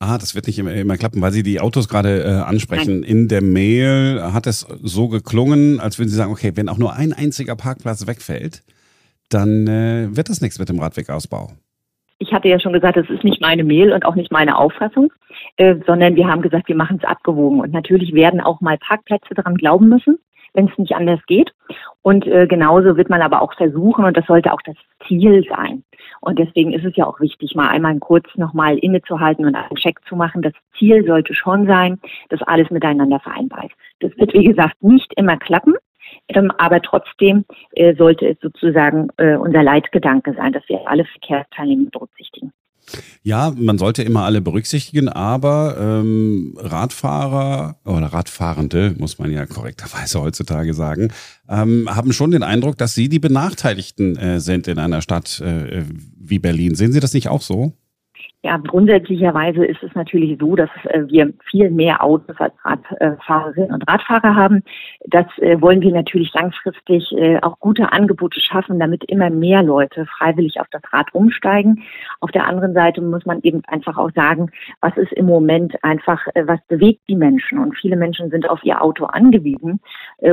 Ah, 0.00 0.16
das 0.16 0.36
wird 0.36 0.46
nicht 0.46 0.58
immer, 0.58 0.72
immer 0.72 0.96
klappen, 0.96 1.20
weil 1.20 1.32
Sie 1.32 1.42
die 1.42 1.60
Autos 1.60 1.88
gerade 1.88 2.22
äh, 2.22 2.28
ansprechen. 2.28 3.00
Nein. 3.00 3.10
In 3.10 3.28
der 3.28 3.42
Mail 3.42 4.22
hat 4.32 4.46
es 4.46 4.60
so 4.60 5.08
geklungen, 5.08 5.80
als 5.80 5.98
würden 5.98 6.08
Sie 6.08 6.14
sagen, 6.14 6.30
okay, 6.30 6.52
wenn 6.54 6.68
auch 6.68 6.78
nur 6.78 6.94
ein 6.94 7.12
einziger 7.12 7.56
Parkplatz 7.56 8.06
wegfällt, 8.06 8.62
dann 9.28 9.66
äh, 9.66 10.08
wird 10.12 10.28
das 10.28 10.40
nichts 10.40 10.58
mit 10.58 10.68
dem 10.68 10.78
Radwegausbau. 10.78 11.52
Ich 12.18 12.32
hatte 12.32 12.48
ja 12.48 12.58
schon 12.58 12.72
gesagt, 12.72 12.96
das 12.96 13.08
ist 13.08 13.24
nicht 13.24 13.40
meine 13.40 13.64
Mail 13.64 13.92
und 13.92 14.04
auch 14.04 14.16
nicht 14.16 14.32
meine 14.32 14.58
Auffassung, 14.58 15.12
äh, 15.56 15.76
sondern 15.86 16.16
wir 16.16 16.26
haben 16.26 16.42
gesagt, 16.42 16.68
wir 16.68 16.76
machen 16.76 16.98
es 17.00 17.08
abgewogen. 17.08 17.60
Und 17.60 17.72
natürlich 17.72 18.12
werden 18.12 18.40
auch 18.40 18.60
mal 18.60 18.76
Parkplätze 18.78 19.34
daran 19.34 19.54
glauben 19.54 19.88
müssen, 19.88 20.18
wenn 20.52 20.68
es 20.68 20.78
nicht 20.78 20.94
anders 20.94 21.20
geht. 21.26 21.52
Und 22.02 22.26
äh, 22.26 22.46
genauso 22.46 22.96
wird 22.96 23.08
man 23.08 23.22
aber 23.22 23.42
auch 23.42 23.54
versuchen, 23.54 24.04
und 24.04 24.16
das 24.16 24.26
sollte 24.26 24.52
auch 24.52 24.62
das 24.64 24.76
Ziel 25.06 25.44
sein. 25.48 25.84
Und 26.20 26.38
deswegen 26.38 26.72
ist 26.72 26.84
es 26.84 26.96
ja 26.96 27.06
auch 27.06 27.20
wichtig, 27.20 27.54
mal 27.54 27.68
einmal 27.68 27.96
kurz 27.98 28.26
nochmal 28.36 28.78
innezuhalten 28.78 29.46
und 29.46 29.54
einen 29.54 29.76
Check 29.76 30.00
zu 30.08 30.16
machen. 30.16 30.42
Das 30.42 30.54
Ziel 30.76 31.04
sollte 31.06 31.34
schon 31.34 31.66
sein, 31.66 32.00
dass 32.28 32.42
alles 32.42 32.70
miteinander 32.70 33.20
vereinbar 33.20 33.64
ist. 33.64 33.74
Das 34.00 34.16
wird, 34.16 34.32
wie 34.34 34.44
gesagt, 34.44 34.82
nicht 34.82 35.12
immer 35.14 35.36
klappen. 35.36 35.74
Ähm, 36.28 36.50
aber 36.58 36.82
trotzdem 36.82 37.44
äh, 37.72 37.94
sollte 37.96 38.26
es 38.28 38.36
sozusagen 38.40 39.08
äh, 39.16 39.36
unser 39.36 39.62
Leitgedanke 39.62 40.34
sein, 40.34 40.52
dass 40.52 40.62
wir 40.68 40.80
alle 40.86 41.04
Verkehrsteilnehmer 41.04 41.90
berücksichtigen. 41.90 42.52
Ja, 43.22 43.52
man 43.56 43.78
sollte 43.78 44.02
immer 44.02 44.24
alle 44.24 44.40
berücksichtigen, 44.40 45.08
aber 45.08 45.76
ähm, 45.78 46.54
Radfahrer 46.58 47.76
oder 47.84 48.06
Radfahrende, 48.06 48.94
muss 48.98 49.18
man 49.18 49.30
ja 49.30 49.46
korrekterweise 49.46 50.20
heutzutage 50.20 50.74
sagen, 50.74 51.12
ähm, 51.48 51.88
haben 51.94 52.12
schon 52.12 52.30
den 52.30 52.42
Eindruck, 52.42 52.78
dass 52.78 52.94
sie 52.94 53.08
die 53.08 53.18
Benachteiligten 53.18 54.16
äh, 54.16 54.40
sind 54.40 54.68
in 54.68 54.78
einer 54.78 55.02
Stadt 55.02 55.40
äh, 55.40 55.84
wie 56.16 56.38
Berlin. 56.38 56.74
Sehen 56.74 56.92
Sie 56.92 57.00
das 57.00 57.14
nicht 57.14 57.28
auch 57.28 57.42
so? 57.42 57.72
Ja, 58.44 58.56
grundsätzlicherweise 58.56 59.64
ist 59.64 59.82
es 59.82 59.92
natürlich 59.96 60.38
so, 60.38 60.54
dass 60.54 60.70
äh, 60.84 61.08
wir 61.08 61.32
viel 61.50 61.70
mehr 61.70 62.04
Autos 62.04 62.36
als 62.38 62.54
Radfahrerinnen 62.64 63.72
und 63.72 63.90
Radfahrer 63.90 64.36
haben. 64.36 64.62
Das 65.06 65.26
äh, 65.38 65.60
wollen 65.60 65.80
wir 65.80 65.90
natürlich 65.90 66.32
langfristig 66.34 67.10
äh, 67.16 67.40
auch 67.40 67.58
gute 67.58 67.90
Angebote 67.90 68.40
schaffen, 68.40 68.78
damit 68.78 69.02
immer 69.10 69.28
mehr 69.30 69.64
Leute 69.64 70.06
freiwillig 70.06 70.60
auf 70.60 70.68
das 70.70 70.82
Rad 70.92 71.12
umsteigen. 71.14 71.82
Auf 72.20 72.30
der 72.30 72.46
anderen 72.46 72.74
Seite 72.74 73.00
muss 73.00 73.26
man 73.26 73.40
eben 73.42 73.62
einfach 73.66 73.98
auch 73.98 74.12
sagen, 74.14 74.52
was 74.80 74.96
ist 74.96 75.12
im 75.14 75.26
Moment 75.26 75.74
einfach, 75.82 76.24
was 76.36 76.60
bewegt 76.68 77.00
die 77.08 77.16
Menschen? 77.16 77.58
Und 77.58 77.76
viele 77.76 77.96
Menschen 77.96 78.30
sind 78.30 78.48
auf 78.48 78.62
ihr 78.62 78.80
Auto 78.80 79.06
angewiesen, 79.06 79.80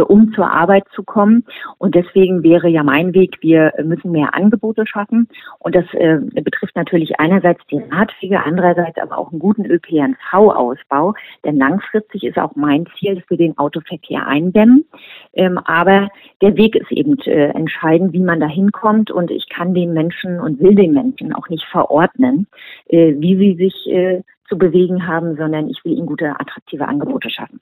um 0.07 0.31
zur 0.33 0.51
Arbeit 0.51 0.83
zu 0.93 1.03
kommen. 1.03 1.43
Und 1.77 1.95
deswegen 1.95 2.43
wäre 2.43 2.67
ja 2.67 2.83
mein 2.83 3.13
Weg, 3.13 3.37
wir 3.41 3.73
müssen 3.83 4.11
mehr 4.11 4.35
Angebote 4.35 4.85
schaffen. 4.85 5.27
Und 5.59 5.75
das 5.75 5.85
betrifft 5.91 6.75
natürlich 6.75 7.19
einerseits 7.19 7.65
die 7.67 7.81
Radwege, 7.95 8.43
andererseits 8.43 8.97
aber 8.97 9.17
auch 9.17 9.31
einen 9.31 9.39
guten 9.39 9.65
ÖPNV-Ausbau. 9.65 11.13
Denn 11.43 11.57
langfristig 11.57 12.23
ist 12.23 12.37
auch 12.37 12.55
mein 12.55 12.85
Ziel, 12.97 13.15
dass 13.15 13.29
wir 13.29 13.37
den 13.37 13.57
Autoverkehr 13.57 14.27
eindämmen. 14.27 14.85
Ähm, 15.33 15.57
aber 15.57 16.09
der 16.41 16.57
Weg 16.57 16.75
ist 16.75 16.91
eben 16.91 17.17
äh, 17.19 17.49
entscheidend, 17.49 18.13
wie 18.13 18.23
man 18.23 18.39
da 18.39 18.47
hinkommt. 18.47 19.11
Und 19.11 19.31
ich 19.31 19.49
kann 19.49 19.73
den 19.73 19.93
Menschen 19.93 20.39
und 20.39 20.59
will 20.59 20.75
den 20.75 20.93
Menschen 20.93 21.33
auch 21.33 21.49
nicht 21.49 21.65
verordnen, 21.65 22.47
äh, 22.87 23.15
wie 23.17 23.37
sie 23.37 23.55
sich 23.55 23.87
äh, 23.91 24.21
zu 24.47 24.57
bewegen 24.57 25.07
haben, 25.07 25.35
sondern 25.37 25.69
ich 25.69 25.83
will 25.83 25.93
ihnen 25.93 26.05
gute, 26.05 26.39
attraktive 26.39 26.87
Angebote 26.87 27.29
schaffen. 27.29 27.59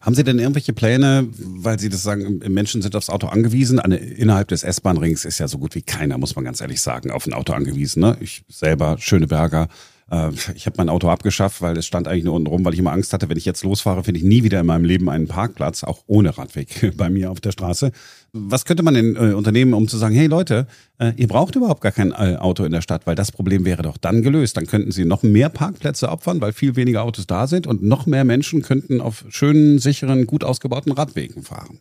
Haben 0.00 0.14
Sie 0.14 0.24
denn 0.24 0.38
irgendwelche 0.38 0.72
Pläne, 0.72 1.28
weil 1.32 1.78
Sie 1.78 1.88
das 1.88 2.02
sagen, 2.02 2.40
Menschen 2.48 2.82
sind 2.82 2.94
aufs 2.96 3.10
Auto 3.10 3.26
angewiesen? 3.28 3.78
Eine, 3.78 3.96
innerhalb 3.96 4.48
des 4.48 4.62
S-Bahn-Rings 4.62 5.24
ist 5.24 5.38
ja 5.38 5.48
so 5.48 5.58
gut 5.58 5.74
wie 5.74 5.82
keiner, 5.82 6.18
muss 6.18 6.36
man 6.36 6.44
ganz 6.44 6.60
ehrlich 6.60 6.80
sagen, 6.80 7.10
auf 7.10 7.26
ein 7.26 7.32
Auto 7.32 7.52
angewiesen. 7.52 8.00
Ne? 8.00 8.16
Ich 8.20 8.44
selber, 8.48 8.96
Schöneberger, 8.98 9.68
äh, 10.10 10.30
ich 10.54 10.66
habe 10.66 10.76
mein 10.76 10.88
Auto 10.88 11.08
abgeschafft, 11.08 11.62
weil 11.62 11.76
es 11.76 11.86
stand 11.86 12.06
eigentlich 12.06 12.24
nur 12.24 12.34
unten 12.34 12.48
rum, 12.48 12.64
weil 12.64 12.74
ich 12.74 12.78
immer 12.78 12.92
Angst 12.92 13.12
hatte, 13.12 13.28
wenn 13.28 13.38
ich 13.38 13.44
jetzt 13.44 13.64
losfahre, 13.64 14.04
finde 14.04 14.18
ich 14.18 14.24
nie 14.24 14.44
wieder 14.44 14.60
in 14.60 14.66
meinem 14.66 14.84
Leben 14.84 15.08
einen 15.08 15.26
Parkplatz, 15.26 15.82
auch 15.84 16.02
ohne 16.06 16.36
Radweg 16.36 16.92
bei 16.96 17.10
mir 17.10 17.30
auf 17.30 17.40
der 17.40 17.52
Straße. 17.52 17.92
Was 18.34 18.64
könnte 18.64 18.82
man 18.82 18.94
denn 18.94 19.14
äh, 19.14 19.34
unternehmen, 19.34 19.74
um 19.74 19.88
zu 19.88 19.98
sagen, 19.98 20.14
hey 20.14 20.26
Leute, 20.26 20.66
äh, 20.98 21.12
ihr 21.18 21.28
braucht 21.28 21.54
überhaupt 21.54 21.82
gar 21.82 21.92
kein 21.92 22.12
äh, 22.12 22.36
Auto 22.36 22.64
in 22.64 22.72
der 22.72 22.80
Stadt, 22.80 23.06
weil 23.06 23.14
das 23.14 23.30
Problem 23.30 23.66
wäre 23.66 23.82
doch 23.82 23.98
dann 23.98 24.22
gelöst. 24.22 24.56
Dann 24.56 24.64
könnten 24.64 24.90
sie 24.90 25.04
noch 25.04 25.22
mehr 25.22 25.50
Parkplätze 25.50 26.08
opfern, 26.08 26.40
weil 26.40 26.54
viel 26.54 26.74
weniger 26.74 27.02
Autos 27.02 27.26
da 27.26 27.46
sind 27.46 27.66
und 27.66 27.82
noch 27.82 28.06
mehr 28.06 28.24
Menschen 28.24 28.62
könnten 28.62 29.02
auf 29.02 29.26
schönen, 29.28 29.78
sicheren, 29.78 30.26
gut 30.26 30.44
ausgebauten 30.44 30.92
Radwegen 30.92 31.42
fahren. 31.42 31.80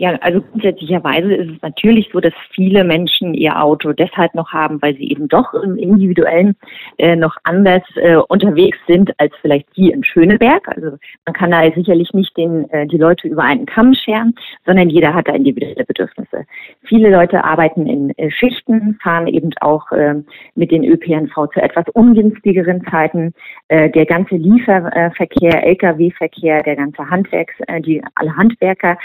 Ja, 0.00 0.16
also 0.22 0.40
grundsätzlicherweise 0.40 1.34
ist 1.34 1.50
es 1.56 1.62
natürlich 1.62 2.08
so, 2.10 2.20
dass 2.20 2.32
viele 2.54 2.84
Menschen 2.84 3.34
ihr 3.34 3.62
Auto 3.62 3.92
deshalb 3.92 4.34
noch 4.34 4.50
haben, 4.50 4.80
weil 4.80 4.96
sie 4.96 5.10
eben 5.10 5.28
doch 5.28 5.52
im 5.52 5.76
Individuellen 5.76 6.56
äh, 6.96 7.16
noch 7.16 7.36
anders 7.44 7.82
äh, 7.96 8.16
unterwegs 8.16 8.78
sind 8.86 9.10
als 9.18 9.34
vielleicht 9.42 9.66
die 9.76 9.90
in 9.90 10.02
Schöneberg. 10.02 10.66
Also 10.68 10.96
man 11.26 11.34
kann 11.34 11.50
da 11.50 11.70
sicherlich 11.70 12.14
nicht 12.14 12.34
den, 12.38 12.70
äh, 12.70 12.86
die 12.86 12.96
Leute 12.96 13.28
über 13.28 13.42
einen 13.42 13.66
Kamm 13.66 13.92
scheren, 13.92 14.34
sondern 14.64 14.88
jeder 14.88 15.12
hat 15.12 15.28
da 15.28 15.34
individuelle 15.34 15.79
Bedürfnisse. 15.84 16.44
Viele 16.82 17.10
Leute 17.10 17.44
arbeiten 17.44 17.86
in 17.86 18.10
äh, 18.18 18.30
Schichten, 18.30 18.98
fahren 19.02 19.26
eben 19.26 19.50
auch 19.60 19.90
äh, 19.92 20.14
mit 20.54 20.70
den 20.70 20.84
ÖPNV 20.84 21.48
zu 21.52 21.60
etwas 21.60 21.86
ungünstigeren 21.92 22.84
Zeiten. 22.90 23.34
Äh, 23.68 23.90
der 23.90 24.06
ganze 24.06 24.36
Lieferverkehr, 24.36 25.66
Lkw-Verkehr, 25.66 26.62
der 26.62 26.76
ganze 26.76 27.08
Handwerks, 27.08 27.54
äh, 27.66 27.80
die 27.80 28.02
alle 28.14 28.36
Handwerker 28.36 28.98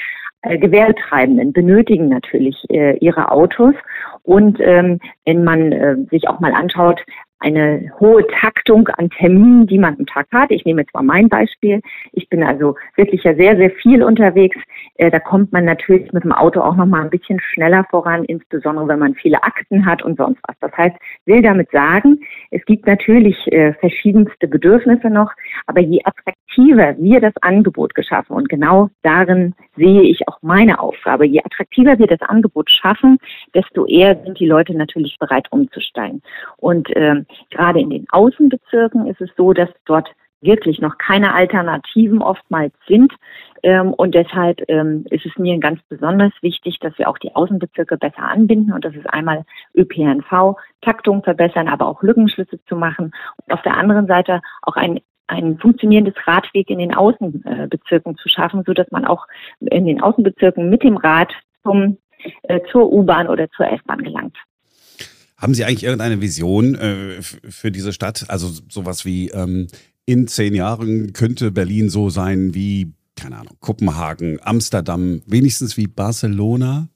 Gewerbetreibenden 0.47 1.53
benötigen 1.53 2.07
natürlich 2.07 2.55
ihre 2.69 3.31
Autos. 3.31 3.73
Und 4.21 4.59
ähm, 4.59 4.99
wenn 5.25 5.43
man 5.43 6.05
sich 6.11 6.27
auch 6.27 6.39
mal 6.39 6.53
anschaut, 6.53 7.01
eine 7.39 7.91
hohe 7.99 8.25
Taktung 8.27 8.87
an 8.87 9.09
Terminen, 9.09 9.67
die 9.67 9.77
man 9.77 9.97
am 9.99 10.05
Tag 10.05 10.27
hat. 10.31 10.51
Ich 10.51 10.65
nehme 10.65 10.81
jetzt 10.81 10.93
mal 10.93 11.03
mein 11.03 11.29
Beispiel. 11.29 11.81
Ich 12.13 12.29
bin 12.29 12.43
also 12.43 12.75
wirklich 12.95 13.23
ja 13.23 13.35
sehr, 13.35 13.57
sehr 13.57 13.71
viel 13.71 14.03
unterwegs. 14.03 14.57
Äh, 14.95 15.11
da 15.11 15.19
kommt 15.19 15.51
man 15.51 15.65
natürlich 15.65 16.11
mit 16.13 16.23
dem 16.23 16.31
Auto 16.31 16.61
auch 16.61 16.75
noch 16.75 16.85
mal 16.85 17.03
ein 17.03 17.09
bisschen 17.09 17.39
schneller 17.39 17.85
voran, 17.89 18.23
insbesondere 18.23 18.87
wenn 18.87 18.99
man 18.99 19.15
viele 19.15 19.43
Akten 19.43 19.85
hat 19.85 20.01
und 20.01 20.17
sonst 20.17 20.39
was. 20.47 20.55
Das 20.59 20.71
heißt, 20.77 20.95
will 21.25 21.41
damit 21.41 21.69
sagen, 21.71 22.19
es 22.51 22.63
gibt 22.65 22.87
natürlich 22.87 23.37
äh, 23.51 23.73
verschiedenste 23.73 24.47
Bedürfnisse 24.47 25.09
noch, 25.09 25.31
aber 25.67 25.81
je 25.81 26.01
attraktiver 26.03 26.95
wir 26.97 27.19
das 27.19 27.33
Angebot 27.41 27.95
geschaffen 27.95 28.33
und 28.33 28.49
genau 28.49 28.89
darin 29.03 29.53
sehe 29.75 30.03
ich 30.03 30.27
auch 30.27 30.37
meine 30.41 30.79
Aufgabe, 30.79 31.25
je 31.25 31.41
attraktiver 31.43 31.99
wir 31.99 32.07
das 32.07 32.21
Angebot 32.21 32.69
schaffen, 32.69 33.17
desto 33.53 33.85
eher 33.85 34.17
sind 34.23 34.39
die 34.39 34.47
Leute 34.47 34.73
natürlich 34.73 35.17
bereit 35.19 35.47
umzusteigen. 35.51 36.21
Und 36.57 36.89
gerade 37.51 37.79
in 37.79 37.89
den 37.89 38.05
Außenbezirken 38.09 39.07
ist 39.07 39.21
es 39.21 39.29
so, 39.37 39.53
dass 39.53 39.69
dort 39.85 40.09
wirklich 40.41 40.79
noch 40.79 40.97
keine 40.97 41.33
Alternativen 41.33 42.21
oftmals 42.21 42.73
sind. 42.87 43.11
Ähm, 43.63 43.93
und 43.93 44.13
deshalb 44.13 44.61
ähm, 44.69 45.05
ist 45.09 45.25
es 45.25 45.35
mir 45.37 45.57
ganz 45.59 45.81
besonders 45.89 46.31
wichtig, 46.41 46.79
dass 46.79 46.97
wir 46.97 47.09
auch 47.09 47.17
die 47.17 47.35
Außenbezirke 47.35 47.97
besser 47.97 48.23
anbinden. 48.23 48.73
Und 48.73 48.85
das 48.85 48.95
ist 48.95 49.09
einmal 49.11 49.43
ÖPNV, 49.75 50.55
Taktung 50.81 51.23
verbessern, 51.23 51.67
aber 51.67 51.87
auch 51.87 52.03
Lückenschlüsse 52.03 52.63
zu 52.65 52.75
machen. 52.75 53.11
Und 53.37 53.53
auf 53.53 53.61
der 53.63 53.77
anderen 53.77 54.07
Seite 54.07 54.41
auch 54.61 54.75
ein 54.75 54.99
ein 55.27 55.57
funktionierendes 55.57 56.13
Radweg 56.27 56.69
in 56.69 56.77
den 56.77 56.93
Außenbezirken 56.93 58.15
zu 58.17 58.29
schaffen, 58.29 58.63
so 58.63 58.73
dass 58.73 58.91
man 58.91 59.05
auch 59.05 59.25
in 59.59 59.87
den 59.87 59.99
Außenbezirken 59.99 60.69
mit 60.69 60.83
dem 60.83 60.97
Rad 60.97 61.33
zum, 61.63 61.97
äh, 62.43 62.61
zur 62.71 62.91
U-Bahn 62.91 63.27
oder 63.27 63.49
zur 63.49 63.67
S-Bahn 63.67 64.03
gelangt. 64.03 64.37
Haben 65.37 65.53
Sie 65.53 65.65
eigentlich 65.65 65.83
irgendeine 65.83 66.21
Vision 66.21 66.75
äh, 66.75 67.21
für 67.21 67.71
diese 67.71 67.91
Stadt? 67.91 68.25
Also 68.29 68.47
sowas 68.69 69.05
wie 69.05 69.29
ähm, 69.29 69.67
in 70.05 70.27
zehn 70.27 70.55
Jahren 70.55 71.13
könnte 71.13 71.51
Berlin 71.51 71.89
so 71.89 72.09
sein 72.09 72.53
wie, 72.53 72.93
keine 73.19 73.37
Ahnung, 73.37 73.57
Kopenhagen, 73.59 74.39
Amsterdam, 74.43 75.21
wenigstens 75.25 75.77
wie 75.77 75.87
Barcelona? 75.87 76.87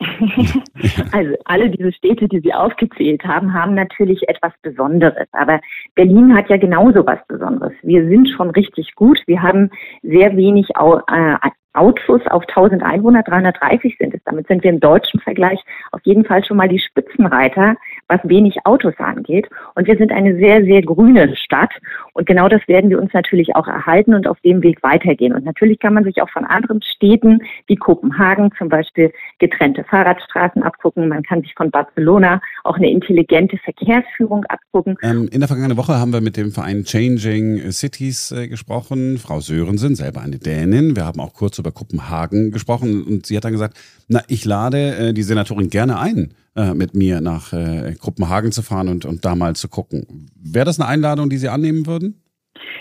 also 1.12 1.34
alle 1.44 1.70
diese 1.70 1.92
Städte, 1.92 2.28
die 2.28 2.40
Sie 2.40 2.54
aufgezählt 2.54 3.22
haben, 3.24 3.52
haben 3.52 3.74
natürlich 3.74 4.26
etwas 4.28 4.52
Besonderes. 4.62 5.28
Aber 5.32 5.60
Berlin 5.94 6.34
hat 6.34 6.48
ja 6.48 6.56
genauso 6.56 7.04
was 7.04 7.18
Besonderes. 7.28 7.72
Wir 7.82 8.08
sind 8.08 8.28
schon 8.30 8.50
richtig 8.50 8.94
gut. 8.94 9.18
Wir 9.26 9.42
haben 9.42 9.70
sehr 10.02 10.36
wenig 10.36 10.68
äh, 10.70 11.34
Autos 11.72 12.20
auf 12.26 12.42
1000 12.48 12.82
Einwohner, 12.82 13.22
330 13.22 13.96
sind 13.98 14.14
es. 14.14 14.20
Damit 14.24 14.48
sind 14.48 14.64
wir 14.64 14.70
im 14.70 14.80
deutschen 14.80 15.20
Vergleich 15.20 15.60
auf 15.92 16.00
jeden 16.04 16.24
Fall 16.24 16.44
schon 16.44 16.56
mal 16.56 16.68
die 16.68 16.80
Spitzenreiter, 16.80 17.76
was 18.08 18.20
wenig 18.24 18.56
Autos 18.64 18.94
angeht. 18.98 19.48
Und 19.76 19.86
wir 19.86 19.96
sind 19.96 20.10
eine 20.10 20.36
sehr, 20.36 20.64
sehr 20.64 20.82
grüne 20.82 21.36
Stadt. 21.36 21.70
Und 22.12 22.26
genau 22.26 22.48
das 22.48 22.60
werden 22.66 22.90
wir 22.90 23.00
uns 23.00 23.12
natürlich 23.12 23.54
auch 23.54 23.68
erhalten 23.68 24.14
und 24.14 24.26
auf 24.26 24.40
dem 24.40 24.62
Weg 24.62 24.82
weitergehen. 24.82 25.32
Und 25.32 25.44
natürlich 25.44 25.78
kann 25.78 25.94
man 25.94 26.04
sich 26.04 26.20
auch 26.20 26.30
von 26.30 26.44
anderen 26.44 26.82
Städten 26.82 27.38
wie 27.66 27.76
Kopenhagen 27.76 28.50
zum 28.58 28.68
Beispiel 28.68 29.12
getrennte 29.38 29.84
Fahrradstraßen 29.84 30.64
abgucken. 30.64 31.08
Man 31.08 31.22
kann 31.22 31.42
sich 31.42 31.54
von 31.54 31.70
Barcelona 31.70 32.40
auch 32.64 32.76
eine 32.76 32.90
intelligente 32.90 33.58
Verkehrsführung 33.58 34.44
abgucken. 34.46 34.96
Ähm, 35.02 35.28
in 35.30 35.38
der 35.38 35.48
vergangenen 35.48 35.76
Woche 35.76 35.94
haben 35.94 36.12
wir 36.12 36.20
mit 36.20 36.36
dem 36.36 36.50
Verein 36.50 36.82
Changing 36.84 37.70
Cities 37.70 38.32
äh, 38.32 38.48
gesprochen. 38.48 39.18
Frau 39.18 39.38
Sörensen, 39.38 39.94
selber 39.94 40.20
eine 40.20 40.38
Dänin. 40.38 40.96
Wir 40.96 41.06
haben 41.06 41.20
auch 41.20 41.32
kurz 41.32 41.59
über 41.60 41.72
Kopenhagen 41.72 42.50
gesprochen 42.50 43.04
und 43.04 43.26
sie 43.26 43.36
hat 43.36 43.44
dann 43.44 43.52
gesagt, 43.52 43.78
na, 44.08 44.22
ich 44.28 44.44
lade 44.44 44.96
äh, 44.96 45.12
die 45.12 45.22
Senatorin 45.22 45.70
gerne 45.70 45.98
ein, 45.98 46.34
äh, 46.56 46.74
mit 46.74 46.94
mir 46.94 47.20
nach 47.20 47.52
äh, 47.52 47.94
Kopenhagen 48.00 48.52
zu 48.52 48.62
fahren 48.62 48.88
und, 48.88 49.04
und 49.04 49.24
da 49.24 49.34
mal 49.34 49.54
zu 49.54 49.68
gucken. 49.68 50.26
Wäre 50.34 50.64
das 50.64 50.80
eine 50.80 50.88
Einladung, 50.88 51.30
die 51.30 51.38
Sie 51.38 51.48
annehmen 51.48 51.86
würden? 51.86 52.20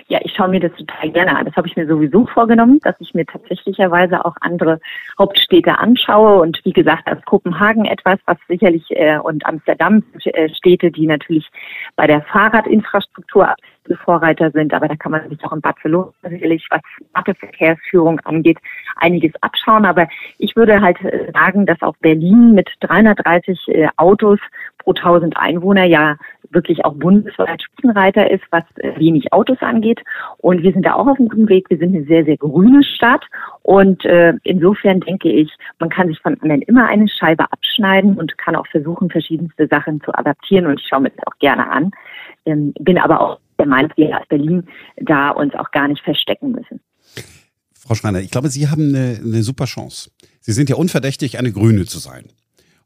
Ja, 0.08 0.20
ich 0.24 0.34
schaue 0.34 0.50
mir 0.50 0.60
das 0.60 0.72
total 0.74 1.12
gerne 1.12 1.38
an. 1.38 1.46
Das 1.46 1.56
habe 1.56 1.68
ich 1.68 1.76
mir 1.76 1.88
sowieso 1.88 2.26
vorgenommen, 2.26 2.80
dass 2.82 2.96
ich 3.00 3.14
mir 3.14 3.26
tatsächlicherweise 3.26 4.26
auch 4.26 4.36
andere 4.42 4.80
Hauptstädte 5.20 5.78
anschaue. 5.78 6.42
Und 6.42 6.60
wie 6.64 6.74
gesagt, 6.74 7.08
als 7.08 7.24
Kopenhagen 7.26 7.86
etwas, 7.86 8.18
was 8.26 8.38
sicherlich 8.48 8.84
äh, 8.90 9.20
und 9.20 9.46
Amsterdam 9.46 10.04
äh, 10.24 10.50
Städte, 10.50 10.92
die 10.92 11.06
natürlich 11.06 11.48
bei 11.96 12.08
der 12.08 12.24
Fahrradinfrastruktur 12.24 13.54
Vorreiter 13.98 14.52
sind. 14.52 14.74
Aber 14.74 14.88
da 14.88 14.96
kann 14.96 15.12
man 15.12 15.30
sich 15.30 15.44
auch 15.44 15.54
in 15.54 15.62
Barcelona 15.62 16.12
sicherlich, 16.24 16.68
was 16.70 16.82
Verkehrsführung 17.60 18.20
angeht, 18.22 18.58
einiges 18.96 19.32
abschauen. 19.42 19.86
Aber 19.86 20.08
ich 20.38 20.56
würde 20.56 20.82
halt 20.82 21.02
äh, 21.04 21.32
sagen, 21.34 21.66
dass 21.66 21.82
auch 21.82 21.96
Berlin 21.98 22.54
mit 22.54 22.70
330 22.82 23.68
äh, 23.68 23.88
Autos 23.98 24.40
pro 24.80 24.94
1000 24.94 25.38
Einwohner 25.38 25.86
ja 25.86 26.18
wirklich 26.52 26.84
auch 26.86 26.94
bundesweit 26.96 27.62
Spitzenreiter 27.62 28.30
ist, 28.32 28.44
was 28.52 28.64
äh, 28.78 28.98
wenig 28.98 29.32
Autos 29.34 29.58
angeht. 29.62 30.02
Und 30.38 30.64
wir 30.64 30.72
sind 30.74 30.86
da 30.86 30.94
auch 30.94 31.08
auf 31.08 31.20
einem 31.20 31.30
guten 31.30 31.50
Weg. 31.50 31.70
Wir 31.70 31.78
sind 31.78 31.96
eine 31.96 32.06
sehr, 32.06 32.26
sehr 32.26 32.38
grüne 32.38 32.84
Stadt. 32.84 33.26
Und 33.62 34.06
äh, 34.06 34.34
insofern 34.44 35.02
denke 35.02 35.30
ich, 35.30 35.52
man 35.80 35.90
kann 35.90 36.08
sich 36.08 36.20
von 36.20 36.40
anderen 36.42 36.62
immer 36.64 36.88
eine 36.88 37.08
Scheibe 37.08 37.52
abschneiden 37.52 38.18
und 38.18 38.38
kann 38.38 38.56
auch 38.56 38.68
versuchen, 38.68 39.10
verschiedenste 39.10 39.68
Sachen 39.68 40.02
zu 40.02 40.14
adaptieren. 40.14 40.66
Und 40.66 40.80
ich 40.80 40.88
schaue 40.88 41.02
mir 41.02 41.12
das 41.12 41.28
auch 41.28 41.38
gerne 41.40 41.70
an. 41.70 41.92
Ähm, 42.46 42.74
bin 42.80 42.98
aber 42.98 43.22
auch 43.22 43.40
der 43.60 43.68
Meinung, 43.68 43.92
wir 43.96 44.18
als 44.18 44.28
Berlin 44.28 44.64
da 44.98 45.30
uns 45.30 45.54
auch 45.54 45.72
gar 45.72 45.88
nicht 45.88 46.02
verstecken 46.04 46.52
müssen. 46.52 46.80
Frau 47.74 47.96
Schreiner, 47.96 48.22
ich 48.22 48.32
glaube, 48.32 48.50
Sie 48.50 48.70
haben 48.70 48.90
eine, 48.90 49.20
eine 49.24 49.44
super 49.44 49.66
Chance. 49.66 50.12
Sie 50.40 50.52
sind 50.52 50.70
ja 50.70 50.76
unverdächtig, 50.76 51.38
eine 51.38 51.52
Grüne 51.52 51.86
zu 51.86 52.00
sein. 52.00 52.26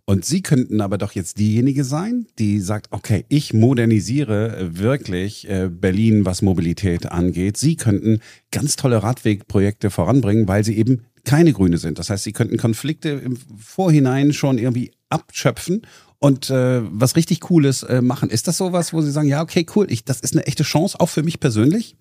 Und 0.05 0.25
Sie 0.25 0.41
könnten 0.41 0.81
aber 0.81 0.97
doch 0.97 1.13
jetzt 1.13 1.39
diejenige 1.39 1.85
sein, 1.85 2.27
die 2.37 2.59
sagt, 2.59 2.87
okay, 2.91 3.25
ich 3.29 3.53
modernisiere 3.53 4.77
wirklich 4.77 5.49
äh, 5.49 5.69
Berlin, 5.69 6.25
was 6.25 6.41
Mobilität 6.41 7.09
angeht. 7.09 7.55
Sie 7.55 7.77
könnten 7.77 8.19
ganz 8.51 8.75
tolle 8.75 9.01
Radwegprojekte 9.01 9.89
voranbringen, 9.89 10.47
weil 10.47 10.65
Sie 10.65 10.77
eben 10.77 11.05
keine 11.23 11.53
Grüne 11.53 11.77
sind. 11.77 11.99
Das 11.99 12.09
heißt, 12.09 12.25
Sie 12.25 12.33
könnten 12.33 12.57
Konflikte 12.57 13.09
im 13.09 13.37
Vorhinein 13.57 14.33
schon 14.33 14.57
irgendwie 14.57 14.91
abschöpfen 15.09 15.83
und 16.23 16.49
äh, 16.49 16.79
was 16.83 17.17
richtig 17.17 17.41
Cooles 17.41 17.83
äh, 17.83 18.01
machen. 18.01 18.29
Ist 18.29 18.47
das 18.47 18.57
sowas, 18.57 18.93
wo 18.93 19.01
Sie 19.01 19.11
sagen, 19.11 19.27
ja, 19.27 19.41
okay, 19.41 19.65
cool, 19.75 19.87
ich, 19.89 20.05
das 20.05 20.21
ist 20.21 20.33
eine 20.33 20.45
echte 20.47 20.63
Chance, 20.63 20.97
auch 21.01 21.09
für 21.09 21.21
mich 21.21 21.41
persönlich? 21.41 21.97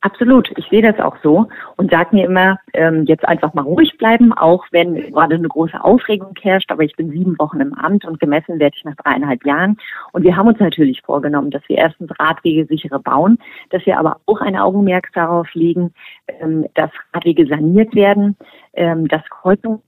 Absolut, 0.00 0.50
ich 0.56 0.66
sehe 0.68 0.82
das 0.82 0.98
auch 0.98 1.16
so 1.22 1.48
und 1.76 1.92
sage 1.92 2.14
mir 2.14 2.26
immer, 2.26 2.58
ähm, 2.74 3.04
jetzt 3.06 3.26
einfach 3.26 3.54
mal 3.54 3.62
ruhig 3.62 3.96
bleiben, 3.98 4.32
auch 4.32 4.64
wenn 4.72 4.94
gerade 5.12 5.36
eine 5.36 5.46
große 5.46 5.82
Aufregung 5.82 6.34
herrscht. 6.40 6.72
Aber 6.72 6.82
ich 6.82 6.96
bin 6.96 7.10
sieben 7.10 7.38
Wochen 7.38 7.60
im 7.60 7.72
Amt 7.72 8.04
und 8.04 8.18
gemessen 8.18 8.58
werde 8.58 8.74
ich 8.76 8.84
nach 8.84 8.96
dreieinhalb 8.96 9.46
Jahren. 9.46 9.78
Und 10.12 10.24
wir 10.24 10.36
haben 10.36 10.48
uns 10.48 10.58
natürlich 10.58 11.02
vorgenommen, 11.02 11.52
dass 11.52 11.62
wir 11.68 11.78
erstens 11.78 12.10
Radwege 12.18 12.66
sichere 12.66 12.98
bauen, 12.98 13.38
dass 13.70 13.86
wir 13.86 13.96
aber 13.96 14.18
auch 14.26 14.40
ein 14.40 14.56
Augenmerk 14.56 15.12
darauf 15.12 15.54
legen, 15.54 15.94
ähm, 16.26 16.66
dass 16.74 16.90
Radwege 17.14 17.46
saniert 17.46 17.94
werden, 17.94 18.36
ähm, 18.74 19.06
dass 19.06 19.22
Kreuzungen 19.30 19.82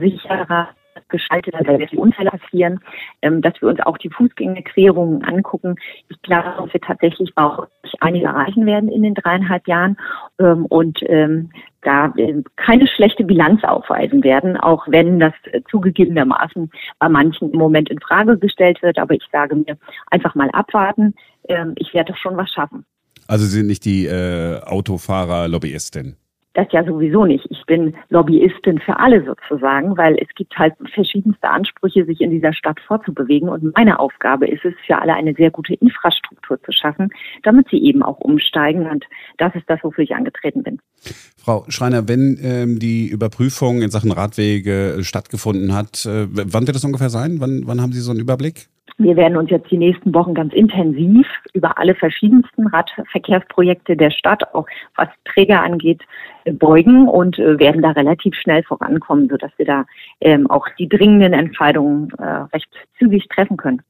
sicherer 0.00 0.68
geschaltet, 1.08 1.54
da 1.54 1.66
werden 1.66 1.88
die 1.90 1.96
Unfälle 1.96 2.30
passieren, 2.30 2.80
ähm, 3.22 3.42
dass 3.42 3.60
wir 3.60 3.68
uns 3.68 3.80
auch 3.80 3.98
die 3.98 4.10
Fußgängerquerungen 4.10 5.24
angucken. 5.24 5.76
Ich 6.08 6.20
glaube, 6.22 6.54
dass 6.56 6.72
wir 6.72 6.80
tatsächlich 6.80 7.32
auch 7.36 7.66
einige 8.00 8.26
erreichen 8.26 8.66
werden 8.66 8.88
in 8.88 9.02
den 9.02 9.14
dreieinhalb 9.14 9.66
Jahren 9.66 9.96
ähm, 10.38 10.66
und 10.66 11.00
ähm, 11.08 11.50
da 11.82 12.12
äh, 12.16 12.42
keine 12.56 12.86
schlechte 12.86 13.24
Bilanz 13.24 13.62
aufweisen 13.64 14.24
werden, 14.24 14.56
auch 14.56 14.86
wenn 14.88 15.20
das 15.20 15.34
äh, 15.52 15.60
zugegebenermaßen 15.70 16.70
bei 16.98 17.08
manchen 17.08 17.52
im 17.52 17.58
Moment 17.58 17.90
in 17.90 18.00
Frage 18.00 18.38
gestellt 18.38 18.82
wird. 18.82 18.98
Aber 18.98 19.14
ich 19.14 19.24
sage 19.30 19.56
mir, 19.56 19.76
einfach 20.10 20.34
mal 20.34 20.50
abwarten. 20.52 21.14
Ähm, 21.48 21.74
ich 21.76 21.94
werde 21.94 22.14
schon 22.16 22.36
was 22.36 22.50
schaffen. 22.50 22.84
Also 23.26 23.44
Sie 23.44 23.58
sind 23.58 23.66
nicht 23.66 23.84
die 23.84 24.06
äh, 24.06 24.60
Autofahrer-Lobbyistin? 24.62 26.16
Das 26.58 26.66
ja 26.72 26.82
sowieso 26.82 27.24
nicht. 27.24 27.46
Ich 27.50 27.64
bin 27.66 27.94
Lobbyistin 28.08 28.80
für 28.80 28.98
alle 28.98 29.24
sozusagen, 29.24 29.96
weil 29.96 30.16
es 30.18 30.26
gibt 30.34 30.58
halt 30.58 30.74
verschiedenste 30.92 31.48
Ansprüche, 31.48 32.04
sich 32.04 32.20
in 32.20 32.32
dieser 32.32 32.52
Stadt 32.52 32.80
vorzubewegen. 32.80 33.48
Und 33.48 33.76
meine 33.76 34.00
Aufgabe 34.00 34.48
ist 34.48 34.64
es, 34.64 34.74
für 34.84 34.98
alle 34.98 35.14
eine 35.14 35.34
sehr 35.34 35.52
gute 35.52 35.74
Infrastruktur 35.74 36.60
zu 36.60 36.72
schaffen, 36.72 37.10
damit 37.44 37.68
sie 37.68 37.80
eben 37.80 38.02
auch 38.02 38.18
umsteigen. 38.18 38.90
Und 38.90 39.04
das 39.36 39.54
ist 39.54 39.70
das, 39.70 39.84
wofür 39.84 40.02
ich 40.02 40.16
angetreten 40.16 40.64
bin. 40.64 40.80
Frau 41.38 41.64
Schreiner, 41.68 42.08
wenn 42.08 42.38
ähm, 42.42 42.78
die 42.78 43.06
Überprüfung 43.06 43.82
in 43.82 43.90
Sachen 43.90 44.12
Radwege 44.12 44.98
stattgefunden 45.02 45.74
hat, 45.74 46.04
äh, 46.04 46.26
wann 46.30 46.66
wird 46.66 46.76
das 46.76 46.84
ungefähr 46.84 47.10
sein? 47.10 47.36
Wann, 47.40 47.62
wann 47.66 47.80
haben 47.80 47.92
Sie 47.92 48.00
so 48.00 48.10
einen 48.10 48.20
Überblick? 48.20 48.68
Wir 49.00 49.16
werden 49.16 49.36
uns 49.36 49.48
jetzt 49.50 49.70
die 49.70 49.78
nächsten 49.78 50.12
Wochen 50.12 50.34
ganz 50.34 50.52
intensiv 50.52 51.26
über 51.52 51.78
alle 51.78 51.94
verschiedensten 51.94 52.66
Radverkehrsprojekte 52.66 53.96
der 53.96 54.10
Stadt, 54.10 54.42
auch 54.54 54.66
was 54.96 55.08
Träger 55.24 55.62
angeht, 55.62 56.02
äh, 56.44 56.52
beugen 56.52 57.06
und 57.08 57.38
äh, 57.38 57.60
werden 57.60 57.80
da 57.82 57.92
relativ 57.92 58.34
schnell 58.34 58.64
vorankommen, 58.64 59.28
sodass 59.28 59.52
wir 59.56 59.66
da 59.66 59.86
ähm, 60.20 60.50
auch 60.50 60.66
die 60.78 60.88
dringenden 60.88 61.32
Entscheidungen 61.32 62.10
äh, 62.18 62.24
recht 62.52 62.68
zügig 62.98 63.28
treffen 63.28 63.56
können. 63.56 63.82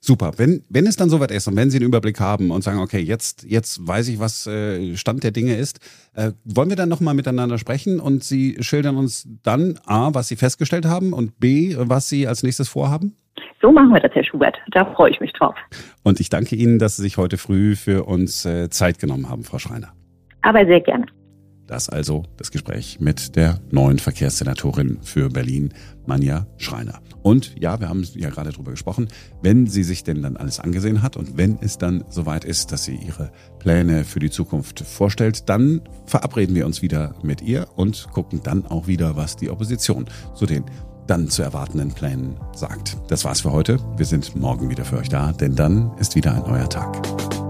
Super. 0.00 0.32
Wenn, 0.36 0.64
wenn 0.68 0.86
es 0.86 0.96
dann 0.96 1.10
soweit 1.10 1.30
ist 1.30 1.46
und 1.48 1.56
wenn 1.56 1.70
Sie 1.70 1.78
einen 1.78 1.86
Überblick 1.86 2.20
haben 2.20 2.50
und 2.50 2.62
sagen, 2.62 2.78
okay, 2.78 3.00
jetzt, 3.00 3.44
jetzt 3.44 3.86
weiß 3.86 4.08
ich, 4.08 4.18
was 4.18 4.46
äh, 4.46 4.96
Stand 4.96 5.24
der 5.24 5.30
Dinge 5.30 5.56
ist, 5.56 5.80
äh, 6.14 6.32
wollen 6.44 6.68
wir 6.68 6.76
dann 6.76 6.88
nochmal 6.88 7.14
miteinander 7.14 7.58
sprechen 7.58 8.00
und 8.00 8.24
Sie 8.24 8.56
schildern 8.60 8.96
uns 8.96 9.28
dann 9.42 9.78
A, 9.86 10.14
was 10.14 10.28
Sie 10.28 10.36
festgestellt 10.36 10.86
haben 10.86 11.12
und 11.12 11.38
B, 11.38 11.74
was 11.78 12.08
Sie 12.08 12.26
als 12.26 12.42
nächstes 12.42 12.68
vorhaben? 12.68 13.16
So 13.60 13.72
machen 13.72 13.90
wir 13.92 14.00
das, 14.00 14.12
Herr 14.14 14.24
Schubert. 14.24 14.56
Da 14.70 14.84
freue 14.94 15.10
ich 15.10 15.20
mich 15.20 15.32
drauf. 15.32 15.54
Und 16.02 16.20
ich 16.20 16.28
danke 16.28 16.56
Ihnen, 16.56 16.78
dass 16.78 16.96
Sie 16.96 17.02
sich 17.02 17.16
heute 17.16 17.38
früh 17.38 17.74
für 17.74 18.04
uns 18.04 18.44
äh, 18.44 18.70
Zeit 18.70 18.98
genommen 18.98 19.28
haben, 19.28 19.44
Frau 19.44 19.58
Schreiner. 19.58 19.92
Aber 20.42 20.64
sehr 20.64 20.80
gerne. 20.80 21.06
Das 21.66 21.88
also 21.88 22.24
das 22.36 22.50
Gespräch 22.50 22.98
mit 23.00 23.36
der 23.36 23.60
neuen 23.70 23.98
Verkehrssenatorin 23.98 24.98
für 25.02 25.28
Berlin, 25.28 25.72
Manja 26.06 26.46
Schreiner. 26.58 27.00
Und 27.22 27.54
ja, 27.58 27.80
wir 27.80 27.88
haben 27.88 28.06
ja 28.14 28.30
gerade 28.30 28.50
drüber 28.52 28.70
gesprochen, 28.70 29.08
wenn 29.42 29.66
sie 29.66 29.82
sich 29.82 30.04
denn 30.04 30.22
dann 30.22 30.36
alles 30.36 30.60
angesehen 30.60 31.02
hat 31.02 31.16
und 31.16 31.36
wenn 31.36 31.58
es 31.60 31.78
dann 31.78 32.04
soweit 32.08 32.44
ist, 32.44 32.70
dass 32.70 32.84
sie 32.84 32.94
ihre 32.94 33.32
Pläne 33.58 34.04
für 34.04 34.20
die 34.20 34.30
Zukunft 34.30 34.80
vorstellt, 34.80 35.48
dann 35.48 35.80
verabreden 36.06 36.54
wir 36.54 36.66
uns 36.66 36.82
wieder 36.82 37.16
mit 37.22 37.42
ihr 37.42 37.66
und 37.74 38.08
gucken 38.12 38.40
dann 38.44 38.64
auch 38.66 38.86
wieder, 38.86 39.16
was 39.16 39.36
die 39.36 39.50
Opposition 39.50 40.06
zu 40.34 40.46
den 40.46 40.64
dann 41.06 41.28
zu 41.28 41.42
erwartenden 41.42 41.92
Plänen 41.92 42.36
sagt. 42.54 42.96
Das 43.08 43.24
war's 43.24 43.40
für 43.40 43.52
heute. 43.52 43.78
Wir 43.96 44.06
sind 44.06 44.34
morgen 44.34 44.70
wieder 44.70 44.84
für 44.84 44.98
euch 44.98 45.08
da, 45.08 45.32
denn 45.32 45.54
dann 45.54 45.92
ist 45.98 46.16
wieder 46.16 46.34
ein 46.34 46.50
neuer 46.50 46.68
Tag. 46.68 47.45